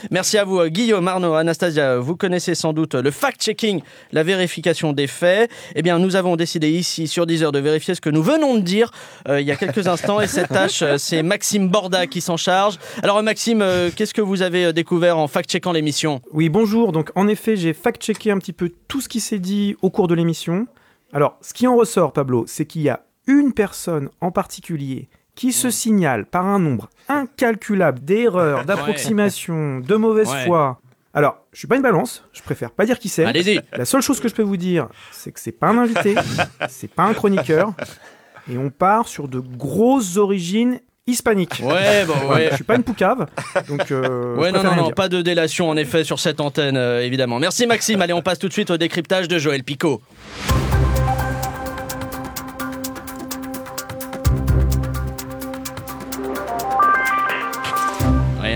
[0.09, 1.97] Merci à vous, euh, Guillaume, Arnaud, Anastasia.
[1.99, 3.81] Vous connaissez sans doute le fact-checking,
[4.13, 5.51] la vérification des faits.
[5.75, 8.55] Eh bien, nous avons décidé ici, sur 10 heures, de vérifier ce que nous venons
[8.55, 8.89] de dire
[9.29, 10.19] euh, il y a quelques instants.
[10.21, 12.79] Et cette tâche, euh, c'est Maxime Borda qui s'en charge.
[13.03, 16.19] Alors, Maxime, euh, qu'est-ce que vous avez découvert en fact-checkant l'émission?
[16.31, 16.91] Oui, bonjour.
[16.93, 20.07] Donc, en effet, j'ai fact-checké un petit peu tout ce qui s'est dit au cours
[20.07, 20.67] de l'émission.
[21.13, 25.51] Alors, ce qui en ressort, Pablo, c'est qu'il y a une personne en particulier qui
[25.51, 30.45] se signale par un nombre incalculable d'erreurs, d'approximations, de mauvaise Ouais.
[30.45, 30.79] foi.
[31.15, 33.25] Alors, je suis pas une balance, je préfère pas dire qui c'est.
[33.25, 33.61] Allez-y.
[33.73, 36.15] La seule chose que je peux vous dire, c'est que c'est pas un invité,
[36.69, 37.73] c'est pas un chroniqueur,
[38.51, 41.61] et on part sur de grosses origines hispaniques.
[41.63, 42.47] Ouais, bon, ouais.
[42.51, 43.25] Je suis pas une poucave,
[43.67, 43.91] donc.
[43.91, 47.39] euh, Ouais, non, non, non, pas de délation en effet sur cette antenne, euh, évidemment.
[47.39, 48.01] Merci Maxime.
[48.01, 50.01] Allez, on passe tout de suite au décryptage de Joël Picot.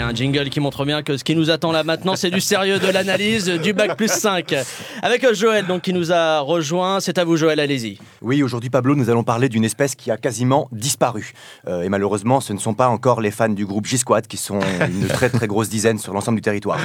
[0.08, 2.80] Un jingle qui montre bien que ce qui nous attend là maintenant, c'est du sérieux,
[2.80, 4.56] de l'analyse, du bac plus 5.
[5.02, 7.00] Avec euh, Joël, donc, qui nous a rejoint.
[7.02, 7.98] C'est à vous, Joël, allez-y.
[8.22, 11.34] Oui, aujourd'hui, Pablo, nous allons parler d'une espèce qui a quasiment disparu.
[11.68, 14.60] Euh, et malheureusement, ce ne sont pas encore les fans du groupe G-Squad qui sont
[14.88, 16.80] une très très grosse dizaine sur l'ensemble du territoire.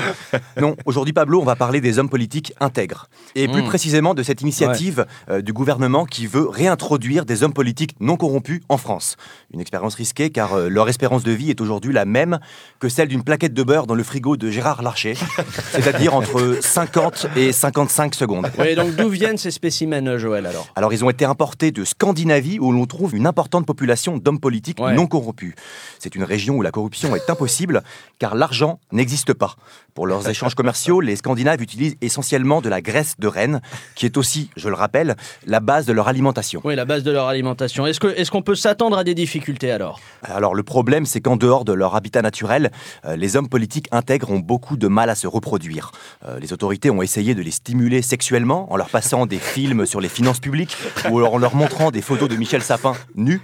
[0.60, 3.08] Non, aujourd'hui, Pablo, on va parler des hommes politiques intègres.
[3.34, 3.66] Et plus Mm.
[3.66, 8.60] précisément de cette initiative euh, du gouvernement qui veut réintroduire des hommes politiques non corrompus
[8.68, 9.16] en France.
[9.54, 12.40] Une expérience risquée car euh, leur espérance de vie est aujourd'hui la même
[12.80, 15.14] que celle d'une plaquette de beurre dans le frigo de Gérard Larcher,
[15.72, 18.50] c'est-à-dire entre 50 et 55 secondes.
[18.58, 20.66] Oui, donc d'où viennent ces spécimens, Joël, alors?
[20.76, 24.80] Alors, ils ont été importés de Scandinavie où l'on trouve une importante population d'hommes politiques
[24.80, 24.94] Ouais.
[24.94, 25.54] non corrompus.
[25.98, 27.82] C'est une région où la corruption est impossible
[28.18, 29.56] car l'argent n'existe pas.
[29.94, 33.60] Pour leurs échanges commerciaux, les Scandinaves utilisent essentiellement de la graisse de renne,
[33.94, 36.62] qui est aussi, je le rappelle, la base de leur alimentation.
[36.64, 37.86] Oui, la base de leur alimentation.
[37.86, 40.00] Est-ce qu'on peut s'attendre à des difficultés alors?
[40.22, 42.70] Alors le problème, c'est qu'en dehors de leur habitat naturel,
[43.04, 45.90] les hommes politiques intègres ont beaucoup de mal à se reproduire.
[46.26, 50.00] Euh, les autorités ont essayé de les stimuler sexuellement en leur passant des films sur
[50.00, 50.76] les finances publiques
[51.10, 53.40] ou en leur montrant des photos de Michel Sapin nu.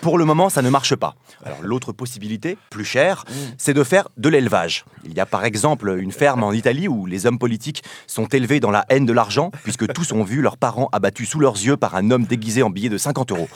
[0.00, 1.14] Pour le moment, ça ne marche pas.
[1.44, 3.24] Alors l'autre possibilité, plus chère,
[3.58, 4.84] c'est de faire de l'élevage.
[5.04, 8.60] Il y a par exemple une ferme en Italie où les hommes politiques sont élevés
[8.60, 11.76] dans la haine de l'argent puisque tous ont vu leurs parents abattus sous leurs yeux
[11.76, 13.48] par un homme déguisé en billet de 50 euros.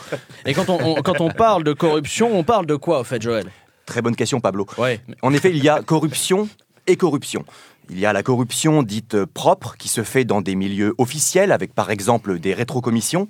[0.45, 3.21] Et quand on, on- quand on parle de corruption, on parle de quoi, au fait,
[3.21, 3.45] Joël?
[3.89, 4.67] Très bonne question, Pablo.
[4.77, 5.01] Ouais.
[5.23, 6.47] En effet, il y a corruption
[6.85, 7.43] et corruption.
[7.89, 11.73] Il y a la corruption dite propre qui se fait dans des milieux officiels avec
[11.73, 13.27] par exemple des rétrocommissions.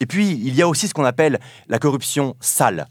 [0.00, 1.38] Et puis, il y a aussi ce qu'on appelle
[1.68, 2.88] la corruption sale.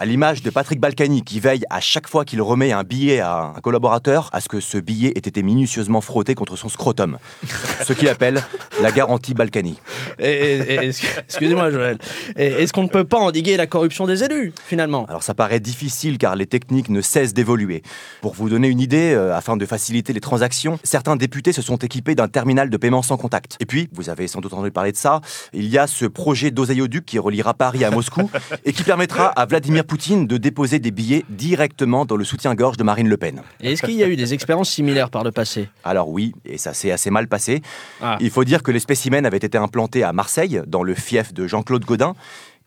[0.00, 3.52] À l'image de Patrick Balkany qui veille à chaque fois qu'il remet un billet à
[3.54, 7.18] un collaborateur à ce que ce billet ait été minutieusement frotté contre son scrotum.
[7.84, 8.42] Ce qu'il appelle
[8.80, 9.78] la garantie Balkany.
[10.18, 11.98] Excusez-moi, Joël.
[12.34, 15.04] Est-ce qu'on ne peut pas endiguer la corruption des élus, finalement?
[15.06, 17.82] Alors ça paraît difficile car les techniques ne cessent d'évoluer.
[18.22, 21.76] Pour vous donner une idée, euh, afin de faciliter les transactions, certains députés se sont
[21.76, 23.58] équipés d'un terminal de paiement sans contact.
[23.60, 25.20] Et puis, vous avez sans doute entendu parler de ça,
[25.52, 28.30] il y a ce projet d'oséoduc qui reliera Paris à Moscou
[28.64, 32.84] et qui permettra à Vladimir Poutine de déposer des billets directement dans le soutien-gorge de
[32.84, 33.42] Marine Le Pen.
[33.60, 35.68] Est-ce qu'il y a eu des expériences similaires par le passé?
[35.82, 37.60] Alors oui, et ça s'est assez mal passé.
[38.00, 38.16] Ah.
[38.20, 41.48] Il faut dire que les spécimens avaient été implantés à Marseille, dans le fief de
[41.48, 42.14] Jean-Claude Godin.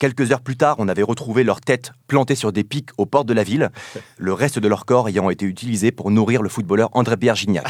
[0.04, 3.26] Quelques heures plus tard, on avait retrouvé leurs têtes plantées sur des pics aux portes
[3.26, 3.70] de la ville,
[4.18, 7.68] le reste de leur corps ayant été utilisé pour nourrir le footballeur André-Pierre Gignac.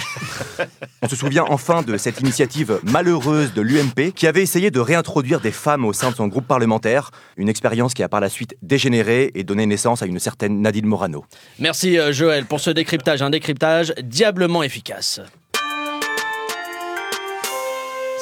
[1.03, 5.41] On se souvient enfin de cette initiative malheureuse de l'UMP qui avait essayé de réintroduire
[5.41, 8.57] des femmes au sein de son groupe parlementaire, une expérience qui a par la suite
[8.63, 11.25] dégénéré et donné naissance à une certaine Nadine Morano.
[11.59, 13.21] Merci, euh, Joël, pour ce décryptage.
[13.21, 15.21] Un décryptage diablement efficace.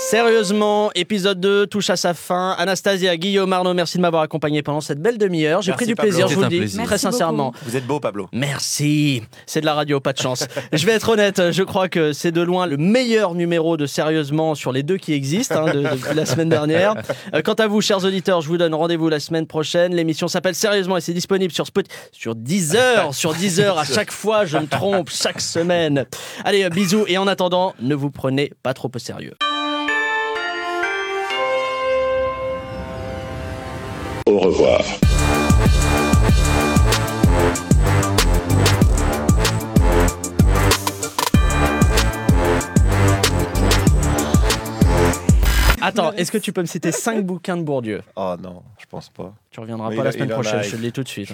[0.10, 2.56] Sérieusement, épisode 2 touche à sa fin.
[2.58, 5.62] Anastasia, Guillaume, Arnaud, merci de m'avoir accompagné pendant cette belle demi-heure.
[5.62, 6.10] J'ai pris du Pablo.
[6.10, 6.82] plaisir, je vous le dis, plaisir.
[6.84, 7.54] très Merci sincèrement.
[7.64, 8.28] Vous êtes beau, Pablo.
[8.34, 9.22] Merci.
[9.46, 10.48] C'est de la radio, pas de chance.
[10.74, 14.56] je vais être honnête, je crois que c'est de loin le meilleur numéro de Sérieusement
[14.56, 16.96] sur les deux qui existent hein, de- depuis la semaine dernière.
[17.36, 19.96] Euh, quant à vous, chers auditeurs, je vous donne rendez-vous la semaine prochaine.
[19.96, 23.78] L'émission s'appelle Sérieusement et c'est disponible sur Spotify, sur 10 heures, sur 10 heures.
[23.78, 26.06] À chaque fois, je me trompe, chaque semaine.
[26.44, 27.06] Allez, euh, bisous.
[27.08, 29.36] Et en attendant, ne vous prenez pas trop au sérieux.
[34.42, 34.82] Revoir.
[45.84, 48.02] Attends, est-ce que tu peux me citer 5 bouquins de Bourdieu?
[48.16, 49.34] Oh non, je pense pas.
[49.50, 51.04] Tu reviendras Mais pas il la a- semaine a- prochaine, je te le dis tout
[51.04, 51.34] de suite.